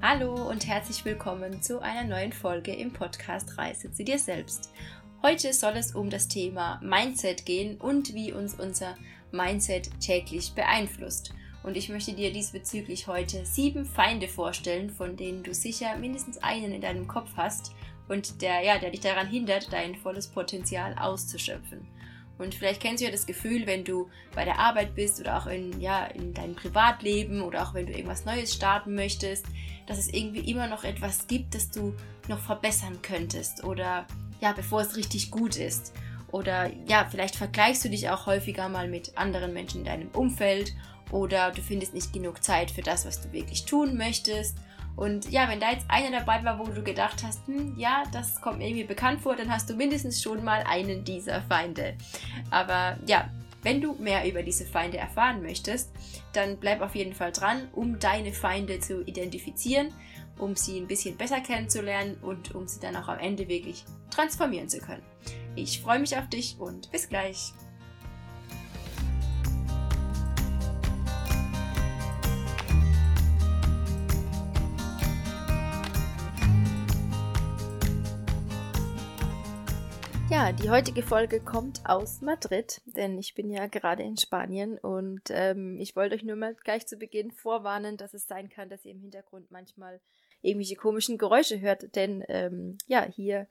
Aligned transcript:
Hallo 0.00 0.48
und 0.48 0.64
herzlich 0.64 1.04
willkommen 1.04 1.60
zu 1.60 1.80
einer 1.80 2.04
neuen 2.04 2.32
Folge 2.32 2.72
im 2.72 2.92
Podcast 2.92 3.58
Reise 3.58 3.90
zu 3.90 4.04
dir 4.04 4.20
selbst. 4.20 4.72
Heute 5.22 5.52
soll 5.52 5.72
es 5.76 5.92
um 5.92 6.08
das 6.08 6.28
Thema 6.28 6.80
Mindset 6.84 7.44
gehen 7.44 7.78
und 7.78 8.14
wie 8.14 8.32
uns 8.32 8.54
unser 8.54 8.96
Mindset 9.32 9.90
täglich 10.00 10.52
beeinflusst. 10.54 11.34
Und 11.64 11.76
ich 11.76 11.88
möchte 11.88 12.12
dir 12.12 12.32
diesbezüglich 12.32 13.08
heute 13.08 13.44
sieben 13.44 13.84
Feinde 13.84 14.28
vorstellen, 14.28 14.88
von 14.88 15.16
denen 15.16 15.42
du 15.42 15.52
sicher 15.52 15.96
mindestens 15.96 16.38
einen 16.38 16.74
in 16.74 16.80
deinem 16.80 17.08
Kopf 17.08 17.30
hast 17.36 17.72
und 18.08 18.40
der, 18.40 18.62
ja, 18.62 18.78
der 18.78 18.90
dich 18.90 19.00
daran 19.00 19.26
hindert, 19.26 19.72
dein 19.72 19.96
volles 19.96 20.28
Potenzial 20.28 20.94
auszuschöpfen. 20.96 21.84
Und 22.38 22.54
vielleicht 22.54 22.80
kennst 22.80 23.00
du 23.00 23.06
ja 23.06 23.10
das 23.10 23.26
Gefühl, 23.26 23.66
wenn 23.66 23.84
du 23.84 24.08
bei 24.34 24.44
der 24.44 24.58
Arbeit 24.58 24.94
bist 24.94 25.20
oder 25.20 25.38
auch 25.38 25.46
in, 25.46 25.80
ja, 25.80 26.06
in 26.06 26.32
deinem 26.34 26.54
Privatleben 26.54 27.42
oder 27.42 27.62
auch 27.62 27.74
wenn 27.74 27.86
du 27.86 27.92
irgendwas 27.92 28.24
Neues 28.24 28.54
starten 28.54 28.94
möchtest, 28.94 29.46
dass 29.86 29.98
es 29.98 30.12
irgendwie 30.12 30.50
immer 30.50 30.68
noch 30.68 30.84
etwas 30.84 31.26
gibt, 31.26 31.54
das 31.54 31.70
du 31.70 31.94
noch 32.28 32.38
verbessern 32.38 33.00
könntest 33.02 33.64
oder 33.64 34.06
ja, 34.40 34.52
bevor 34.52 34.82
es 34.82 34.96
richtig 34.96 35.30
gut 35.30 35.56
ist. 35.56 35.92
Oder 36.30 36.70
ja, 36.86 37.06
vielleicht 37.10 37.36
vergleichst 37.36 37.84
du 37.84 37.88
dich 37.88 38.10
auch 38.10 38.26
häufiger 38.26 38.68
mal 38.68 38.86
mit 38.86 39.16
anderen 39.16 39.52
Menschen 39.52 39.80
in 39.80 39.86
deinem 39.86 40.08
Umfeld 40.10 40.74
oder 41.10 41.50
du 41.50 41.62
findest 41.62 41.94
nicht 41.94 42.12
genug 42.12 42.44
Zeit 42.44 42.70
für 42.70 42.82
das, 42.82 43.06
was 43.06 43.22
du 43.22 43.32
wirklich 43.32 43.64
tun 43.64 43.96
möchtest 43.96 44.58
und 44.98 45.30
ja, 45.30 45.48
wenn 45.48 45.60
da 45.60 45.70
jetzt 45.70 45.86
einer 45.88 46.10
dabei 46.10 46.42
war, 46.42 46.58
wo 46.58 46.64
du 46.64 46.82
gedacht 46.82 47.22
hast, 47.22 47.46
hm, 47.46 47.78
ja, 47.78 48.02
das 48.12 48.40
kommt 48.40 48.58
mir 48.58 48.66
irgendwie 48.66 48.84
bekannt 48.84 49.20
vor, 49.20 49.36
dann 49.36 49.48
hast 49.48 49.70
du 49.70 49.74
mindestens 49.74 50.20
schon 50.20 50.42
mal 50.42 50.64
einen 50.68 51.04
dieser 51.04 51.40
Feinde. 51.42 51.94
Aber 52.50 52.98
ja, 53.06 53.30
wenn 53.62 53.80
du 53.80 53.94
mehr 53.94 54.28
über 54.28 54.42
diese 54.42 54.66
Feinde 54.66 54.98
erfahren 54.98 55.40
möchtest, 55.40 55.92
dann 56.32 56.56
bleib 56.56 56.80
auf 56.80 56.96
jeden 56.96 57.14
Fall 57.14 57.30
dran, 57.30 57.68
um 57.74 58.00
deine 58.00 58.32
Feinde 58.32 58.80
zu 58.80 59.02
identifizieren, 59.02 59.94
um 60.36 60.56
sie 60.56 60.80
ein 60.80 60.88
bisschen 60.88 61.16
besser 61.16 61.40
kennenzulernen 61.42 62.16
und 62.20 62.56
um 62.56 62.66
sie 62.66 62.80
dann 62.80 62.96
auch 62.96 63.06
am 63.06 63.20
Ende 63.20 63.46
wirklich 63.46 63.84
transformieren 64.10 64.68
zu 64.68 64.80
können. 64.80 65.04
Ich 65.54 65.80
freue 65.80 66.00
mich 66.00 66.16
auf 66.16 66.28
dich 66.28 66.56
und 66.58 66.90
bis 66.90 67.08
gleich. 67.08 67.52
Ja, 80.38 80.52
die 80.52 80.70
heutige 80.70 81.02
Folge 81.02 81.40
kommt 81.40 81.80
aus 81.84 82.20
Madrid, 82.20 82.80
denn 82.84 83.18
ich 83.18 83.34
bin 83.34 83.50
ja 83.50 83.66
gerade 83.66 84.04
in 84.04 84.16
Spanien 84.16 84.78
und 84.78 85.22
ähm, 85.30 85.80
ich 85.80 85.96
wollte 85.96 86.14
euch 86.14 86.22
nur 86.22 86.36
mal 86.36 86.54
gleich 86.54 86.86
zu 86.86 86.96
Beginn 86.96 87.32
vorwarnen, 87.32 87.96
dass 87.96 88.14
es 88.14 88.28
sein 88.28 88.48
kann, 88.48 88.68
dass 88.68 88.84
ihr 88.84 88.92
im 88.92 89.00
Hintergrund 89.00 89.50
manchmal 89.50 90.00
irgendwelche 90.40 90.76
komischen 90.76 91.18
Geräusche 91.18 91.60
hört, 91.60 91.96
denn 91.96 92.22
ähm, 92.28 92.78
ja, 92.86 93.02
hier 93.02 93.48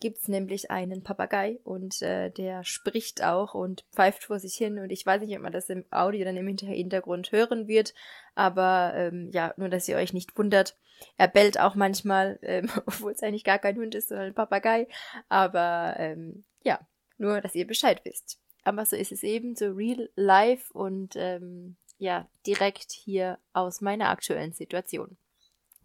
gibt 0.00 0.18
es 0.18 0.28
nämlich 0.28 0.70
einen 0.70 1.02
Papagei 1.02 1.58
und 1.64 2.02
äh, 2.02 2.30
der 2.30 2.64
spricht 2.64 3.22
auch 3.22 3.54
und 3.54 3.84
pfeift 3.92 4.24
vor 4.24 4.38
sich 4.38 4.54
hin 4.54 4.78
und 4.78 4.90
ich 4.90 5.04
weiß 5.04 5.22
nicht, 5.22 5.36
ob 5.36 5.42
man 5.42 5.52
das 5.52 5.68
im 5.70 5.84
Audio 5.90 6.24
dann 6.24 6.36
im 6.36 6.46
Hintergrund 6.46 7.32
hören 7.32 7.68
wird, 7.68 7.94
aber 8.34 8.92
ähm, 8.94 9.30
ja, 9.32 9.54
nur 9.56 9.68
dass 9.68 9.88
ihr 9.88 9.96
euch 9.96 10.12
nicht 10.12 10.36
wundert. 10.38 10.76
Er 11.16 11.28
bellt 11.28 11.60
auch 11.60 11.74
manchmal, 11.74 12.38
ähm, 12.42 12.70
obwohl 12.86 13.12
es 13.12 13.22
eigentlich 13.22 13.44
gar 13.44 13.58
kein 13.58 13.76
Hund 13.76 13.94
ist, 13.94 14.08
sondern 14.08 14.28
ein 14.28 14.34
Papagei, 14.34 14.86
aber 15.28 15.94
ähm, 15.98 16.44
ja, 16.62 16.80
nur 17.16 17.40
dass 17.40 17.54
ihr 17.54 17.66
Bescheid 17.66 18.00
wisst. 18.04 18.40
Aber 18.64 18.84
so 18.84 18.96
ist 18.96 19.12
es 19.12 19.22
eben, 19.22 19.56
so 19.56 19.72
real 19.72 20.10
life 20.14 20.72
und 20.72 21.16
ähm, 21.16 21.76
ja, 21.98 22.28
direkt 22.46 22.92
hier 22.92 23.38
aus 23.52 23.80
meiner 23.80 24.10
aktuellen 24.10 24.52
Situation. 24.52 25.16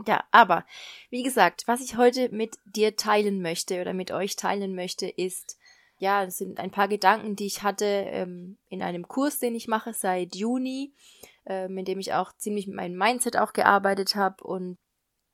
Ja, 0.05 0.23
aber 0.31 0.65
wie 1.09 1.23
gesagt, 1.23 1.63
was 1.67 1.81
ich 1.81 1.97
heute 1.97 2.29
mit 2.29 2.57
dir 2.65 2.95
teilen 2.95 3.41
möchte 3.41 3.79
oder 3.79 3.93
mit 3.93 4.11
euch 4.11 4.35
teilen 4.35 4.75
möchte, 4.75 5.07
ist, 5.07 5.57
ja, 5.97 6.25
das 6.25 6.37
sind 6.37 6.59
ein 6.59 6.71
paar 6.71 6.87
Gedanken, 6.87 7.35
die 7.35 7.45
ich 7.45 7.63
hatte 7.63 7.85
ähm, 7.85 8.57
in 8.67 8.81
einem 8.81 9.07
Kurs, 9.07 9.39
den 9.39 9.55
ich 9.55 9.67
mache 9.67 9.93
seit 9.93 10.35
Juni, 10.35 10.93
ähm, 11.45 11.77
in 11.77 11.85
dem 11.85 11.99
ich 11.99 12.13
auch 12.13 12.33
ziemlich 12.35 12.67
mit 12.67 12.75
meinem 12.75 12.97
Mindset 12.97 13.37
auch 13.37 13.53
gearbeitet 13.53 14.15
habe. 14.15 14.43
Und 14.43 14.77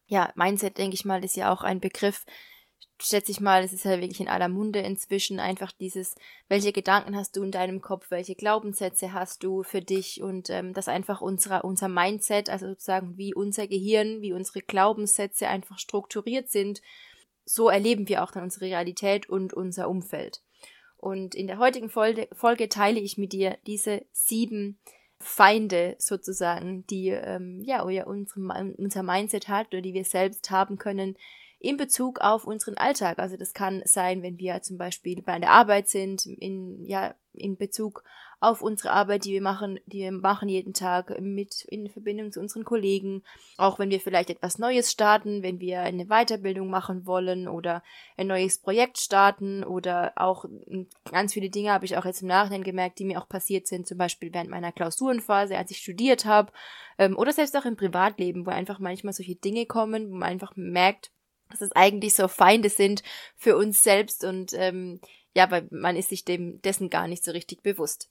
ja, 0.06 0.32
Mindset, 0.36 0.78
denke 0.78 0.96
ich 0.96 1.06
mal, 1.06 1.24
ist 1.24 1.36
ja 1.36 1.52
auch 1.52 1.64
ein 1.64 1.80
Begriff, 1.80 2.26
schätze 3.02 3.32
ich 3.32 3.40
mal, 3.40 3.64
es 3.64 3.74
ist 3.74 3.86
ja 3.86 4.00
wirklich 4.00 4.20
in 4.20 4.28
aller 4.28 4.50
Munde 4.50 4.80
inzwischen 4.80 5.40
einfach 5.40 5.72
dieses, 5.72 6.16
welche 6.48 6.72
Gedanken 6.72 7.16
hast 7.16 7.36
du 7.36 7.44
in 7.44 7.52
deinem 7.52 7.82
Kopf, 7.82 8.12
welche 8.12 8.36
Glaubenssätze 8.36 9.14
hast 9.14 9.44
du 9.44 9.64
für 9.64 9.82
dich 9.82 10.22
und 10.22 10.50
ähm, 10.50 10.74
dass 10.74 10.88
einfach 10.88 11.22
unser, 11.22 11.64
unser 11.64 11.88
Mindset, 11.88 12.50
also 12.50 12.68
sozusagen 12.68 13.18
wie 13.18 13.34
unser 13.34 13.68
Gehirn, 13.68 14.22
wie 14.22 14.34
unsere 14.34 14.62
Glaubenssätze 14.62 15.48
einfach 15.48 15.80
strukturiert 15.80 16.50
sind, 16.50 16.82
so 17.46 17.70
erleben 17.70 18.08
wir 18.10 18.24
auch 18.24 18.32
dann 18.32 18.44
unsere 18.44 18.66
Realität 18.66 19.30
und 19.30 19.54
unser 19.54 19.90
Umfeld. 19.90 20.42
Und 20.98 21.34
in 21.34 21.48
der 21.48 21.58
heutigen 21.58 21.90
Folge, 21.90 22.28
Folge 22.34 22.68
teile 22.68 23.00
ich 23.00 23.18
mit 23.18 23.32
dir 23.32 23.58
diese 23.66 24.06
sieben 24.12 24.78
Feinde 25.22 25.96
sozusagen, 25.98 26.86
die 26.88 27.10
ähm, 27.10 27.62
ja 27.62 27.84
unser, 27.84 28.76
unser 28.78 29.04
Mindset 29.04 29.48
hat 29.48 29.68
oder 29.68 29.82
die 29.82 29.94
wir 29.94 30.04
selbst 30.04 30.52
haben 30.52 30.78
können, 30.78 31.16
in 31.60 31.76
Bezug 31.76 32.22
auf 32.22 32.46
unseren 32.46 32.78
Alltag. 32.78 33.20
Also 33.20 33.36
das 33.36 33.54
kann 33.54 33.82
sein, 33.86 34.24
wenn 34.24 34.40
wir 34.40 34.62
zum 34.62 34.78
Beispiel 34.78 35.22
bei 35.22 35.38
der 35.40 35.52
Arbeit 35.52 35.90
sind, 35.90 36.26
in, 36.26 36.86
ja, 36.86 37.14
in 37.34 37.58
Bezug 37.58 38.04
auf 38.42 38.62
unsere 38.62 38.92
Arbeit, 38.92 39.26
die 39.26 39.34
wir 39.34 39.42
machen, 39.42 39.80
die 39.86 40.00
wir 40.00 40.14
machen 40.14 40.48
jeden 40.48 40.74
Tag 40.74 41.20
mit 41.20 41.66
in 41.66 41.90
Verbindung 41.90 42.32
zu 42.32 42.40
unseren 42.40 42.64
Kollegen, 42.64 43.24
auch 43.58 43.80
wenn 43.80 43.90
wir 43.90 44.00
vielleicht 44.00 44.30
etwas 44.30 44.58
Neues 44.58 44.92
starten, 44.92 45.44
wenn 45.44 45.60
wir 45.60 45.82
eine 45.82 46.06
Weiterbildung 46.06 46.70
machen 46.70 47.06
wollen 47.06 47.50
oder 47.50 47.84
ein 48.16 48.28
neues 48.28 48.58
Projekt 48.58 48.98
starten 48.98 49.66
oder 49.66 50.14
auch 50.16 50.46
ganz 51.12 51.34
viele 51.34 51.50
Dinge 51.50 51.72
habe 51.72 51.86
ich 51.86 51.98
auch 51.98 52.06
jetzt 52.06 52.22
im 52.22 52.30
Nachhinein 52.30 52.64
gemerkt, 52.64 53.00
die 53.00 53.06
mir 53.06 53.22
auch 53.22 53.28
passiert 53.28 53.68
sind, 53.68 53.86
zum 53.86 53.98
Beispiel 53.98 54.34
während 54.34 54.50
meiner 54.50 54.72
Klausurenphase, 54.72 55.58
als 55.58 55.72
ich 55.72 55.78
studiert 55.80 56.24
habe, 56.24 56.54
ähm, 56.98 57.18
oder 57.18 57.34
selbst 57.34 57.58
auch 57.58 57.66
im 57.66 57.76
Privatleben, 57.76 58.46
wo 58.46 58.52
einfach 58.52 58.80
manchmal 58.80 59.14
solche 59.14 59.36
Dinge 59.36 59.66
kommen, 59.66 60.12
wo 60.12 60.16
man 60.16 60.30
einfach 60.30 60.54
merkt, 60.56 61.12
dass 61.50 61.62
es 61.62 61.72
eigentlich 61.74 62.16
so 62.16 62.28
Feinde 62.28 62.70
sind 62.70 63.04
für 63.36 63.58
uns 63.58 63.84
selbst 63.84 64.24
und 64.24 64.54
ähm, 64.54 65.00
ja, 65.36 65.52
weil 65.52 65.68
man 65.72 65.96
ist 65.96 66.10
sich 66.10 66.26
dem 66.26 66.62
dessen 66.62 66.90
gar 66.90 67.08
nicht 67.08 67.24
so 67.24 67.32
richtig 67.32 67.62
bewusst. 67.62 68.10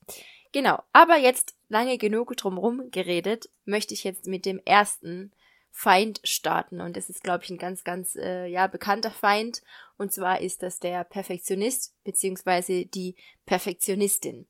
Genau, 0.52 0.82
aber 0.92 1.16
jetzt 1.16 1.54
lange 1.68 1.98
genug 1.98 2.36
drumherum 2.36 2.90
geredet, 2.90 3.50
möchte 3.64 3.94
ich 3.94 4.04
jetzt 4.04 4.26
mit 4.26 4.46
dem 4.46 4.60
ersten 4.64 5.32
Feind 5.70 6.20
starten 6.24 6.80
und 6.80 6.96
das 6.96 7.10
ist, 7.10 7.22
glaube 7.22 7.44
ich, 7.44 7.50
ein 7.50 7.58
ganz, 7.58 7.84
ganz 7.84 8.16
äh, 8.16 8.46
ja 8.46 8.66
bekannter 8.66 9.10
Feind 9.10 9.62
und 9.96 10.12
zwar 10.12 10.40
ist 10.40 10.62
das 10.62 10.80
der 10.80 11.04
Perfektionist 11.04 11.94
beziehungsweise 12.02 12.86
die 12.86 13.14
Perfektionistin. 13.46 14.48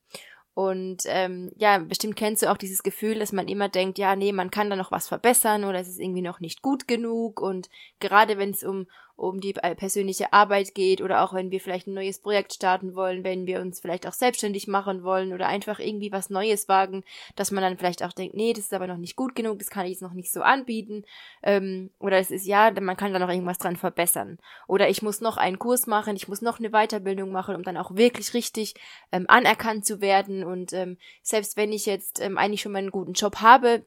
Und 0.58 1.04
ähm, 1.06 1.52
ja, 1.56 1.78
bestimmt 1.78 2.16
kennst 2.16 2.42
du 2.42 2.50
auch 2.50 2.56
dieses 2.56 2.82
Gefühl, 2.82 3.20
dass 3.20 3.30
man 3.30 3.46
immer 3.46 3.68
denkt, 3.68 3.96
ja, 3.96 4.16
nee, 4.16 4.32
man 4.32 4.50
kann 4.50 4.68
da 4.68 4.74
noch 4.74 4.90
was 4.90 5.06
verbessern 5.06 5.62
oder 5.62 5.78
es 5.78 5.86
ist 5.86 6.00
irgendwie 6.00 6.20
noch 6.20 6.40
nicht 6.40 6.62
gut 6.62 6.88
genug. 6.88 7.40
Und 7.40 7.70
gerade 8.00 8.38
wenn 8.38 8.50
es 8.50 8.64
um 8.64 8.88
um 9.18 9.40
die 9.40 9.54
äh, 9.56 9.74
persönliche 9.74 10.32
Arbeit 10.32 10.74
geht 10.74 11.02
oder 11.02 11.24
auch 11.24 11.34
wenn 11.34 11.50
wir 11.50 11.60
vielleicht 11.60 11.88
ein 11.88 11.94
neues 11.94 12.20
Projekt 12.20 12.54
starten 12.54 12.94
wollen, 12.94 13.24
wenn 13.24 13.46
wir 13.46 13.60
uns 13.60 13.80
vielleicht 13.80 14.06
auch 14.06 14.12
selbstständig 14.12 14.68
machen 14.68 15.02
wollen 15.02 15.32
oder 15.32 15.48
einfach 15.48 15.80
irgendwie 15.80 16.12
was 16.12 16.30
Neues 16.30 16.68
wagen, 16.68 17.02
dass 17.34 17.50
man 17.50 17.62
dann 17.62 17.76
vielleicht 17.76 18.04
auch 18.04 18.12
denkt, 18.12 18.36
nee, 18.36 18.52
das 18.52 18.66
ist 18.66 18.74
aber 18.74 18.86
noch 18.86 18.96
nicht 18.96 19.16
gut 19.16 19.34
genug, 19.34 19.58
das 19.58 19.70
kann 19.70 19.86
ich 19.86 19.92
jetzt 19.92 20.02
noch 20.02 20.12
nicht 20.12 20.30
so 20.30 20.42
anbieten. 20.42 21.04
Ähm, 21.42 21.90
oder 21.98 22.18
es 22.18 22.30
ist 22.30 22.46
ja, 22.46 22.70
man 22.80 22.96
kann 22.96 23.12
da 23.12 23.18
noch 23.18 23.28
irgendwas 23.28 23.58
dran 23.58 23.76
verbessern. 23.76 24.38
Oder 24.68 24.88
ich 24.88 25.02
muss 25.02 25.20
noch 25.20 25.36
einen 25.36 25.58
Kurs 25.58 25.88
machen, 25.88 26.14
ich 26.14 26.28
muss 26.28 26.40
noch 26.40 26.60
eine 26.60 26.70
Weiterbildung 26.70 27.32
machen, 27.32 27.56
um 27.56 27.64
dann 27.64 27.76
auch 27.76 27.96
wirklich 27.96 28.34
richtig 28.34 28.74
ähm, 29.10 29.24
anerkannt 29.26 29.84
zu 29.84 30.00
werden. 30.00 30.44
Und 30.44 30.72
ähm, 30.72 30.96
selbst 31.22 31.56
wenn 31.56 31.72
ich 31.72 31.86
jetzt 31.86 32.20
ähm, 32.20 32.38
eigentlich 32.38 32.62
schon 32.62 32.72
mal 32.72 32.78
einen 32.78 32.92
guten 32.92 33.14
Job 33.14 33.40
habe, 33.40 33.84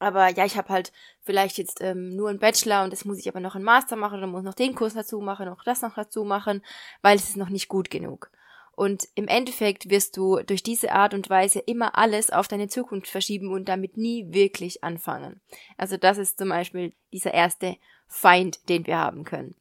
aber 0.00 0.30
ja, 0.30 0.44
ich 0.46 0.56
habe 0.56 0.70
halt 0.70 0.92
vielleicht 1.20 1.58
jetzt 1.58 1.80
ähm, 1.80 2.16
nur 2.16 2.30
einen 2.30 2.38
Bachelor 2.38 2.84
und 2.84 2.92
das 2.92 3.04
muss 3.04 3.18
ich 3.18 3.28
aber 3.28 3.38
noch 3.38 3.54
einen 3.54 3.64
Master 3.64 3.96
machen 3.96 4.18
oder 4.18 4.26
muss 4.26 4.42
noch 4.42 4.54
den 4.54 4.74
Kurs 4.74 4.94
dazu 4.94 5.20
machen, 5.20 5.46
noch 5.46 5.62
das 5.62 5.82
noch 5.82 5.94
dazu 5.94 6.24
machen, 6.24 6.64
weil 7.02 7.16
es 7.16 7.28
ist 7.28 7.36
noch 7.36 7.50
nicht 7.50 7.68
gut 7.68 7.90
genug. 7.90 8.30
Und 8.74 9.08
im 9.14 9.28
Endeffekt 9.28 9.90
wirst 9.90 10.16
du 10.16 10.40
durch 10.40 10.62
diese 10.62 10.92
Art 10.92 11.12
und 11.12 11.28
Weise 11.28 11.58
immer 11.58 11.98
alles 11.98 12.30
auf 12.30 12.48
deine 12.48 12.68
Zukunft 12.68 13.08
verschieben 13.08 13.52
und 13.52 13.68
damit 13.68 13.98
nie 13.98 14.32
wirklich 14.32 14.82
anfangen. 14.82 15.42
Also 15.76 15.98
das 15.98 16.16
ist 16.16 16.38
zum 16.38 16.48
Beispiel 16.48 16.94
dieser 17.12 17.34
erste 17.34 17.76
Feind, 18.08 18.70
den 18.70 18.86
wir 18.86 18.96
haben 18.96 19.24
können. 19.24 19.54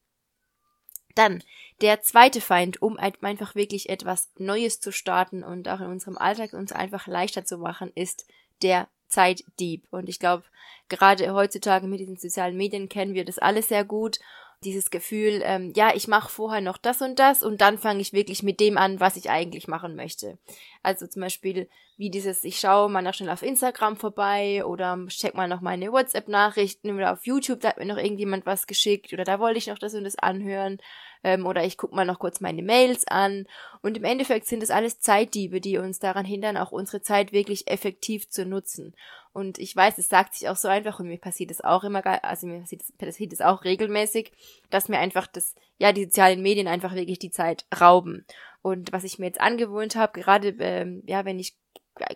Dann 1.16 1.44
der 1.82 2.02
zweite 2.02 2.40
Feind, 2.40 2.82
um 2.82 2.98
einfach 2.98 3.56
wirklich 3.56 3.90
etwas 3.90 4.30
Neues 4.38 4.80
zu 4.80 4.94
starten 4.94 5.44
und 5.44 5.68
auch 5.68 5.82
in 5.82 5.88
unserem 5.88 6.18
Alltag 6.18 6.54
uns 6.54 6.72
einfach 6.72 7.08
leichter 7.08 7.44
zu 7.44 7.58
machen, 7.58 7.92
ist 7.96 8.26
der 8.62 8.88
Zeitdieb. 9.10 9.84
Und 9.92 10.08
ich 10.08 10.20
glaube, 10.20 10.44
gerade 10.88 11.34
heutzutage 11.34 11.88
mit 11.88 12.00
diesen 12.00 12.18
sozialen 12.18 12.58
Medien 12.58 12.90
kennen 12.90 13.14
wir 13.14 13.26
das 13.26 13.40
alle 13.40 13.62
sehr 13.62 13.84
gut. 13.84 14.20
Dieses 14.64 14.90
Gefühl, 14.90 15.42
ähm, 15.46 15.72
ja, 15.76 15.94
ich 15.96 16.08
mache 16.10 16.30
vorher 16.30 16.60
noch 16.62 16.78
das 16.78 17.02
und 17.02 17.18
das 17.18 17.44
und 17.44 17.62
dann 17.62 17.78
fange 17.78 18.02
ich 18.02 18.12
wirklich 18.12 18.44
mit 18.44 18.60
dem 18.60 18.78
an, 18.78 19.00
was 19.00 19.16
ich 19.16 19.30
eigentlich 19.30 19.70
machen 19.70 19.96
möchte. 19.96 20.38
Also 20.84 21.08
zum 21.08 21.22
Beispiel 21.22 21.70
wie 21.96 22.10
dieses, 22.10 22.46
ich 22.46 22.60
schaue 22.60 22.90
mal 22.90 23.02
noch 23.02 23.14
schnell 23.14 23.30
auf 23.30 23.44
Instagram 23.44 23.98
vorbei 23.98 24.64
oder 24.66 24.98
check 25.08 25.34
mal 25.34 25.50
noch 25.50 25.60
meine 25.60 25.92
WhatsApp-Nachrichten 25.92 26.96
oder 26.96 27.12
auf 27.12 27.26
YouTube, 27.26 27.60
da 27.60 27.70
hat 27.70 27.78
mir 27.78 27.86
noch 27.86 27.98
irgendjemand 27.98 28.46
was 28.46 28.68
geschickt 28.68 29.12
oder 29.12 29.26
da 29.26 29.40
wollte 29.40 29.58
ich 29.58 29.68
noch 29.68 29.78
das 29.80 29.94
und 29.94 30.06
das 30.06 30.18
anhören 30.18 30.80
ähm, 31.24 31.46
oder 31.46 31.64
ich 31.64 31.78
gucke 31.78 31.96
mal 31.96 32.06
noch 32.06 32.20
kurz 32.20 32.40
meine 32.40 32.64
Mails 32.64 33.08
an 33.08 33.46
und 33.82 33.98
im 33.98 34.04
Endeffekt 34.04 34.48
sind 34.48 34.62
das 34.62 34.72
alles 34.72 35.00
Zeitdiebe, 35.00 35.62
die 35.62 35.78
uns 35.78 36.00
daran 36.00 36.26
hindern, 36.26 36.58
auch 36.58 36.72
unsere 36.72 37.02
Zeit 37.02 37.32
wirklich 37.32 37.68
effektiv 37.68 38.30
zu 38.30 38.46
nutzen. 38.46 38.96
Und 39.32 39.60
ich 39.60 39.76
weiß, 39.76 39.98
es 39.98 40.10
sagt 40.10 40.34
sich 40.34 40.50
auch 40.50 40.56
so 40.56 40.68
einfach 40.68 41.00
und 41.00 41.08
mir 41.08 41.20
passiert 41.20 41.52
es 41.52 41.62
auch 41.62 41.84
immer, 41.84 42.06
also 42.24 42.48
mir 42.48 42.64
passiert 42.98 43.34
es 43.34 43.42
auch 43.42 43.64
regelmäßig, 43.64 44.32
dass 44.70 44.90
mir 44.90 45.00
einfach 45.00 45.28
das, 45.28 45.56
ja, 45.78 45.92
die 45.92 46.06
sozialen 46.06 46.42
Medien 46.42 46.68
einfach 46.68 46.96
wirklich 46.96 47.20
die 47.20 47.32
Zeit 47.32 47.66
rauben. 47.80 48.26
Und 48.62 48.92
was 48.92 49.04
ich 49.04 49.20
mir 49.20 49.28
jetzt 49.28 49.40
angewöhnt 49.40 49.96
habe, 49.96 50.20
gerade 50.20 50.50
ähm, 50.60 51.04
ja, 51.06 51.26
wenn 51.26 51.40
ich 51.40 51.56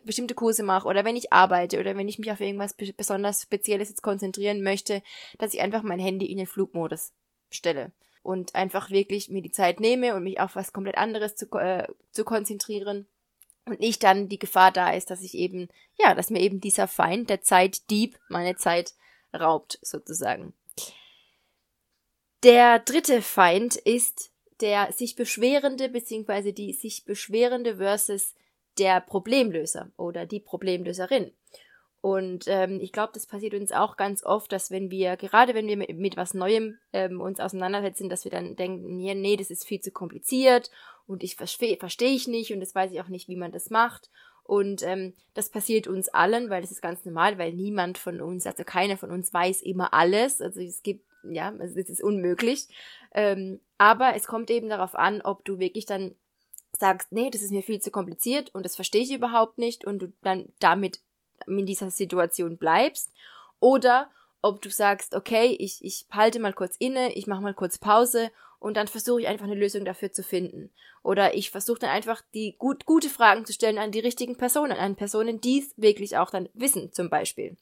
bestimmte 0.06 0.34
Kurse 0.34 0.64
mache 0.64 0.88
oder 0.88 1.04
wenn 1.06 1.16
ich 1.16 1.34
arbeite 1.34 1.80
oder 1.80 1.96
wenn 1.98 2.08
ich 2.08 2.18
mich 2.18 2.32
auf 2.32 2.40
irgendwas 2.40 2.74
besonders 2.74 3.44
Spezielles 3.44 3.90
jetzt 3.90 4.02
konzentrieren 4.02 4.64
möchte, 4.64 5.04
dass 5.40 5.54
ich 5.54 5.62
einfach 5.62 5.84
mein 5.84 6.00
Handy 6.00 6.26
in 6.26 6.38
den 6.38 6.48
Flugmodus 6.48 7.12
stelle 7.52 7.92
und 8.24 8.56
einfach 8.56 8.90
wirklich 8.90 9.30
mir 9.30 9.42
die 9.42 9.52
Zeit 9.52 9.80
nehme 9.80 10.16
und 10.16 10.24
mich 10.24 10.40
auf 10.40 10.56
was 10.56 10.74
komplett 10.74 10.98
anderes 10.98 11.36
zu, 11.36 11.46
äh, 11.58 11.88
zu 12.12 12.24
konzentrieren 12.24 13.06
und 13.66 13.80
nicht 13.80 14.04
dann 14.04 14.30
die 14.30 14.40
Gefahr 14.40 14.72
da 14.72 14.92
ist, 14.92 15.12
dass 15.12 15.22
ich 15.22 15.36
eben, 15.36 15.70
ja, 15.98 16.16
dass 16.16 16.30
mir 16.30 16.42
eben 16.42 16.60
dieser 16.60 16.88
Feind, 16.88 17.30
der 17.30 17.42
Zeitdieb, 17.42 18.18
meine 18.30 18.56
Zeit 18.56 18.94
raubt, 19.34 19.78
sozusagen. 19.82 20.54
Der 22.44 22.80
dritte 22.80 23.22
Feind 23.22 23.76
ist 23.76 24.34
der 24.60 24.94
sich 24.94 25.16
beschwerende 25.16 25.90
beziehungsweise 25.90 26.54
die 26.54 26.74
sich 26.74 27.06
beschwerende 27.06 27.78
versus 27.78 28.34
der 28.78 29.02
Problemlöser 29.02 29.92
oder 29.98 30.26
die 30.26 30.40
Problemlöserin. 30.40 31.32
Und 32.04 32.50
ähm, 32.50 32.82
ich 32.82 32.92
glaube, 32.92 33.14
das 33.14 33.26
passiert 33.26 33.54
uns 33.54 33.72
auch 33.72 33.96
ganz 33.96 34.26
oft, 34.26 34.52
dass 34.52 34.72
wenn 34.72 34.92
wir, 34.92 35.16
gerade 35.16 35.54
wenn 35.54 35.68
wir 35.68 35.78
mit, 35.78 35.98
mit 35.98 36.18
was 36.18 36.34
Neuem 36.34 36.78
ähm, 36.92 37.22
uns 37.22 37.40
auseinandersetzen, 37.40 38.10
dass 38.10 38.26
wir 38.26 38.30
dann 38.30 38.58
denken, 38.58 39.00
ja, 39.00 39.16
nee, 39.16 39.38
das 39.38 39.50
ist 39.50 39.66
viel 39.66 39.80
zu 39.80 39.90
kompliziert 39.90 40.70
und 41.08 41.24
ich 41.24 41.38
verstehe 41.38 41.78
versteh 41.78 42.08
ich 42.08 42.28
nicht 42.28 42.52
und 42.52 42.60
das 42.60 42.76
weiß 42.76 42.92
ich 42.92 43.00
auch 43.00 43.08
nicht, 43.08 43.30
wie 43.30 43.38
man 43.38 43.54
das 43.54 43.70
macht. 43.70 44.10
Und 44.44 44.84
ähm, 44.84 45.14
das 45.34 45.48
passiert 45.48 45.88
uns 45.88 46.10
allen, 46.10 46.50
weil 46.50 46.62
das 46.62 46.72
ist 46.72 46.82
ganz 46.82 47.06
normal, 47.06 47.38
weil 47.38 47.54
niemand 47.54 47.98
von 47.98 48.20
uns, 48.20 48.46
also 48.46 48.66
keiner 48.66 48.98
von 48.98 49.10
uns 49.10 49.34
weiß 49.34 49.62
immer 49.62 49.94
alles. 49.94 50.42
Also 50.42 50.60
es 50.60 50.84
gibt, 50.84 51.06
ja, 51.24 51.56
also 51.58 51.80
es 51.80 51.88
ist 51.88 52.04
unmöglich. 52.04 52.68
Ähm, 53.14 53.62
aber 53.78 54.14
es 54.14 54.28
kommt 54.28 54.50
eben 54.50 54.68
darauf 54.68 54.96
an, 54.96 55.22
ob 55.22 55.46
du 55.46 55.58
wirklich 55.58 55.86
dann 55.86 56.16
sagst, 56.74 57.14
nee, 57.14 57.30
das 57.30 57.44
ist 57.44 57.52
mir 57.52 57.64
viel 57.64 57.80
zu 57.80 57.92
kompliziert 57.92 58.54
und 58.54 58.66
das 58.66 58.76
verstehe 58.76 59.04
ich 59.04 59.14
überhaupt 59.14 59.58
nicht 59.58 59.86
und 59.86 60.00
du 60.00 60.12
dann 60.22 60.50
damit 60.60 61.00
in 61.48 61.66
dieser 61.66 61.92
Situation 61.92 62.58
bleibst 62.58 63.12
oder 63.60 64.10
ob 64.42 64.62
du 64.62 64.70
sagst, 64.70 65.16
okay, 65.16 65.56
ich, 65.58 65.84
ich 65.84 66.06
halte 66.12 66.40
mal 66.40 66.54
kurz 66.54 66.76
inne, 66.78 67.14
ich 67.14 67.28
mache 67.28 67.42
mal 67.42 67.54
kurz 67.54 67.78
Pause 67.78 68.30
und 68.60 68.76
dann 68.78 68.88
versuche 68.88 69.22
ich 69.22 69.28
einfach 69.28 69.46
eine 69.46 69.56
Lösung 69.56 69.86
dafür 69.86 70.12
zu 70.12 70.24
finden. 70.24 70.70
Oder 71.02 71.34
ich 71.34 71.50
versuche 71.50 71.80
dann 71.80 71.90
einfach 71.90 72.22
die 72.34 72.56
gut, 72.58 72.86
gute 72.86 73.10
Fragen 73.10 73.46
zu 73.46 73.54
stellen 73.54 73.78
an 73.78 73.92
die 73.92 74.00
richtigen 74.00 74.38
Personen, 74.38 74.74
an 74.74 74.96
Personen, 74.96 75.42
die 75.42 75.60
es 75.60 75.74
wirklich 75.78 76.18
auch 76.18 76.30
dann 76.30 76.50
wissen, 76.54 76.92
zum 76.94 77.10
Beispiel. 77.10 77.58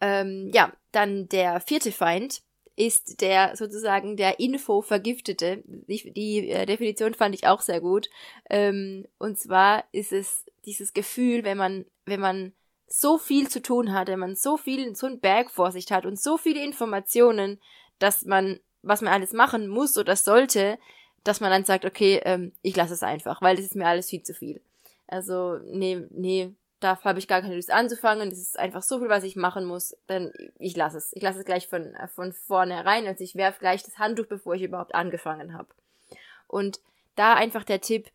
Ähm, 0.00 0.50
ja, 0.52 0.72
dann 0.90 1.28
der 1.28 1.60
vierte 1.60 1.92
Feind 1.92 2.42
ist 2.76 3.20
der 3.20 3.56
sozusagen 3.56 4.16
der 4.16 4.40
Info-Vergiftete. 4.40 5.62
Die, 5.66 6.12
die 6.12 6.50
äh, 6.50 6.66
Definition 6.66 7.14
fand 7.14 7.34
ich 7.34 7.46
auch 7.46 7.60
sehr 7.60 7.80
gut. 7.80 8.08
Ähm, 8.48 9.06
und 9.18 9.38
zwar 9.38 9.84
ist 9.92 10.12
es 10.12 10.44
dieses 10.64 10.92
Gefühl, 10.92 11.44
wenn 11.44 11.58
man, 11.58 11.84
wenn 12.06 12.20
man 12.20 12.52
so 12.86 13.18
viel 13.18 13.48
zu 13.48 13.62
tun 13.62 13.92
hat, 13.92 14.08
wenn 14.08 14.18
man 14.18 14.36
so 14.36 14.56
viel, 14.56 14.94
so 14.94 15.06
einen 15.06 15.20
Berg 15.20 15.50
vor 15.50 15.72
sich 15.72 15.90
hat 15.92 16.06
und 16.06 16.20
so 16.20 16.36
viele 16.36 16.62
Informationen, 16.62 17.60
dass 17.98 18.24
man, 18.24 18.60
was 18.82 19.00
man 19.00 19.12
alles 19.12 19.32
machen 19.32 19.68
muss 19.68 19.96
oder 19.96 20.16
sollte, 20.16 20.78
dass 21.24 21.40
man 21.40 21.50
dann 21.50 21.64
sagt, 21.64 21.84
okay, 21.84 22.20
ähm, 22.24 22.52
ich 22.62 22.76
lasse 22.76 22.94
es 22.94 23.02
einfach, 23.02 23.40
weil 23.42 23.56
das 23.56 23.66
ist 23.66 23.76
mir 23.76 23.86
alles 23.86 24.10
viel 24.10 24.22
zu 24.22 24.34
viel. 24.34 24.60
Also, 25.06 25.58
nee, 25.66 26.06
nee, 26.10 26.54
da 26.82 27.02
habe 27.02 27.18
ich 27.18 27.28
gar 27.28 27.40
keine 27.40 27.56
Lust 27.56 27.70
anzufangen, 27.70 28.30
das 28.30 28.38
ist 28.38 28.58
einfach 28.58 28.82
so 28.82 28.98
viel, 28.98 29.08
was 29.08 29.24
ich 29.24 29.36
machen 29.36 29.64
muss, 29.64 29.96
dann 30.06 30.32
ich 30.58 30.76
lasse 30.76 30.98
es. 30.98 31.12
Ich 31.14 31.22
lasse 31.22 31.40
es 31.40 31.44
gleich 31.44 31.68
von, 31.68 31.94
von 32.14 32.32
vornherein, 32.32 33.06
also 33.06 33.22
ich 33.22 33.34
werfe 33.34 33.60
gleich 33.60 33.82
das 33.82 33.98
Handtuch, 33.98 34.26
bevor 34.26 34.54
ich 34.54 34.62
überhaupt 34.62 34.94
angefangen 34.94 35.54
habe. 35.54 35.68
Und 36.46 36.80
da 37.14 37.34
einfach 37.34 37.64
der 37.64 37.80
Tipp, 37.80 38.10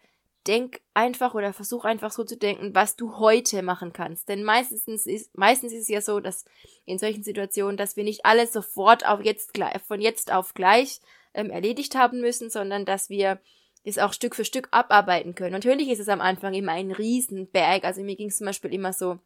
denk 0.48 0.80
einfach 0.94 1.34
oder 1.34 1.52
versuch 1.54 1.84
einfach 1.84 2.12
so 2.12 2.24
zu 2.24 2.38
denken, 2.38 2.74
was 2.74 2.96
du 2.96 3.18
heute 3.18 3.62
machen 3.62 3.92
kannst. 3.92 4.30
Denn 4.30 4.44
meistens 4.44 4.88
ist, 5.06 5.38
meistens 5.38 5.74
ist 5.74 5.84
es 5.84 5.88
ja 5.90 6.02
so, 6.02 6.20
dass 6.20 6.46
in 6.86 7.00
solchen 7.00 7.24
Situationen, 7.24 7.76
dass 7.78 7.98
wir 7.98 8.04
nicht 8.04 8.26
alles 8.26 8.54
sofort 8.54 9.06
auf 9.06 9.24
jetzt, 9.24 9.58
von 9.86 10.00
jetzt 10.00 10.32
auf 10.32 10.54
gleich 10.54 11.02
ähm, 11.34 11.50
erledigt 11.50 11.96
haben 11.96 12.22
müssen, 12.22 12.50
sondern 12.50 12.86
dass 12.86 13.10
wir 13.10 13.40
es 13.88 13.98
auch 13.98 14.14
Stück 14.14 14.36
für 14.36 14.46
Stück 14.46 14.68
abarbeiten 14.72 15.36
können. 15.36 15.54
Natürlich 15.54 15.90
ist 15.90 16.00
es 16.00 16.10
am 16.10 16.22
Anfang 16.22 16.54
immer 16.54 16.74
ein 16.74 16.92
Riesenberg. 16.92 17.84
Also 17.84 18.02
mir 18.04 18.16
ging 18.16 18.28
es 18.28 18.38
zum 18.38 18.48
Beispiel 18.48 18.74
immer 18.74 18.94
so, 18.94 19.20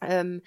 ähm, 0.00 0.42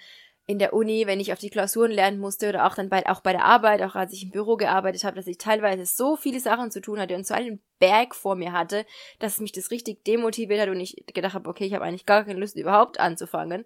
in 0.50 0.58
der 0.58 0.72
Uni, 0.72 1.06
wenn 1.06 1.20
ich 1.20 1.32
auf 1.32 1.38
die 1.38 1.48
Klausuren 1.48 1.92
lernen 1.92 2.18
musste 2.18 2.48
oder 2.48 2.66
auch 2.66 2.74
dann 2.74 2.88
bei, 2.88 3.06
auch 3.08 3.20
bei 3.20 3.30
der 3.30 3.44
Arbeit, 3.44 3.82
auch 3.82 3.94
als 3.94 4.12
ich 4.12 4.24
im 4.24 4.30
Büro 4.32 4.56
gearbeitet 4.56 5.04
habe, 5.04 5.14
dass 5.14 5.28
ich 5.28 5.38
teilweise 5.38 5.86
so 5.86 6.16
viele 6.16 6.40
Sachen 6.40 6.72
zu 6.72 6.80
tun 6.80 6.98
hatte 6.98 7.14
und 7.14 7.24
so 7.24 7.34
einen 7.34 7.62
Berg 7.78 8.16
vor 8.16 8.34
mir 8.34 8.52
hatte, 8.52 8.84
dass 9.20 9.38
mich 9.38 9.52
das 9.52 9.70
richtig 9.70 10.04
demotiviert 10.04 10.60
hat 10.60 10.68
und 10.68 10.80
ich 10.80 11.04
gedacht 11.14 11.34
habe, 11.34 11.48
okay, 11.48 11.66
ich 11.66 11.74
habe 11.74 11.84
eigentlich 11.84 12.04
gar 12.04 12.24
keine 12.24 12.40
Lust 12.40 12.56
überhaupt 12.56 12.98
anzufangen. 12.98 13.64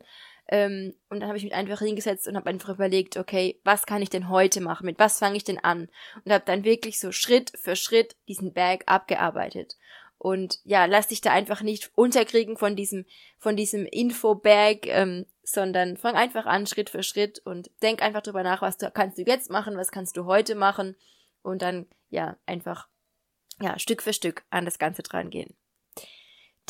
Ähm, 0.49 0.95
und 1.09 1.21
dann 1.21 1.29
habe 1.29 1.39
ich 1.39 1.45
mich 1.45 1.55
einfach 1.55 1.79
hingesetzt 1.79 2.29
und 2.29 2.37
habe 2.37 2.51
einfach 2.51 2.69
überlegt, 2.75 3.17
okay, 3.17 3.61
was 3.65 3.87
kann 3.87 4.03
ich 4.03 4.11
denn 4.11 4.29
heute 4.29 4.61
machen? 4.61 4.85
Mit 4.85 4.99
was 4.99 5.19
fange 5.19 5.37
ich 5.37 5.45
denn 5.45 5.59
an? 5.59 5.89
Und 6.25 6.33
habe 6.33 6.45
dann 6.45 6.65
wirklich 6.65 7.01
so 7.01 7.13
Schritt 7.13 7.53
für 7.59 7.77
Schritt 7.77 8.17
diesen 8.29 8.53
Berg 8.53 8.85
abgearbeitet. 8.87 9.77
Und 10.19 10.61
ja, 10.65 10.87
lass 10.87 11.09
dich 11.09 11.21
da 11.21 11.33
einfach 11.33 11.61
nicht 11.61 11.91
unterkriegen 11.95 12.57
von 12.57 12.77
diesem, 12.77 13.05
von 13.39 13.57
diesem 13.57 13.85
Infobag, 13.87 14.87
ähm, 14.87 15.27
sondern 15.43 15.97
fang 15.97 16.15
einfach 16.15 16.47
an, 16.47 16.67
Schritt 16.67 16.89
für 16.89 17.03
Schritt 17.03 17.41
und 17.45 17.71
denk 17.83 18.03
einfach 18.03 18.23
drüber 18.23 18.43
nach, 18.43 18.63
was 18.63 18.79
du 18.79 18.91
kannst 18.91 19.19
du 19.19 19.23
jetzt 19.23 19.51
machen, 19.51 19.77
was 19.77 19.93
kannst 19.93 20.17
du 20.17 20.25
heute 20.25 20.55
machen 20.55 20.97
und 21.43 21.61
dann, 21.61 21.87
ja, 22.09 22.37
einfach, 22.47 22.89
ja, 23.61 23.79
Stück 23.79 24.03
für 24.03 24.15
Stück 24.15 24.45
an 24.51 24.65
das 24.65 24.79
Ganze 24.79 25.03
dran 25.03 25.29
gehen. 25.29 25.55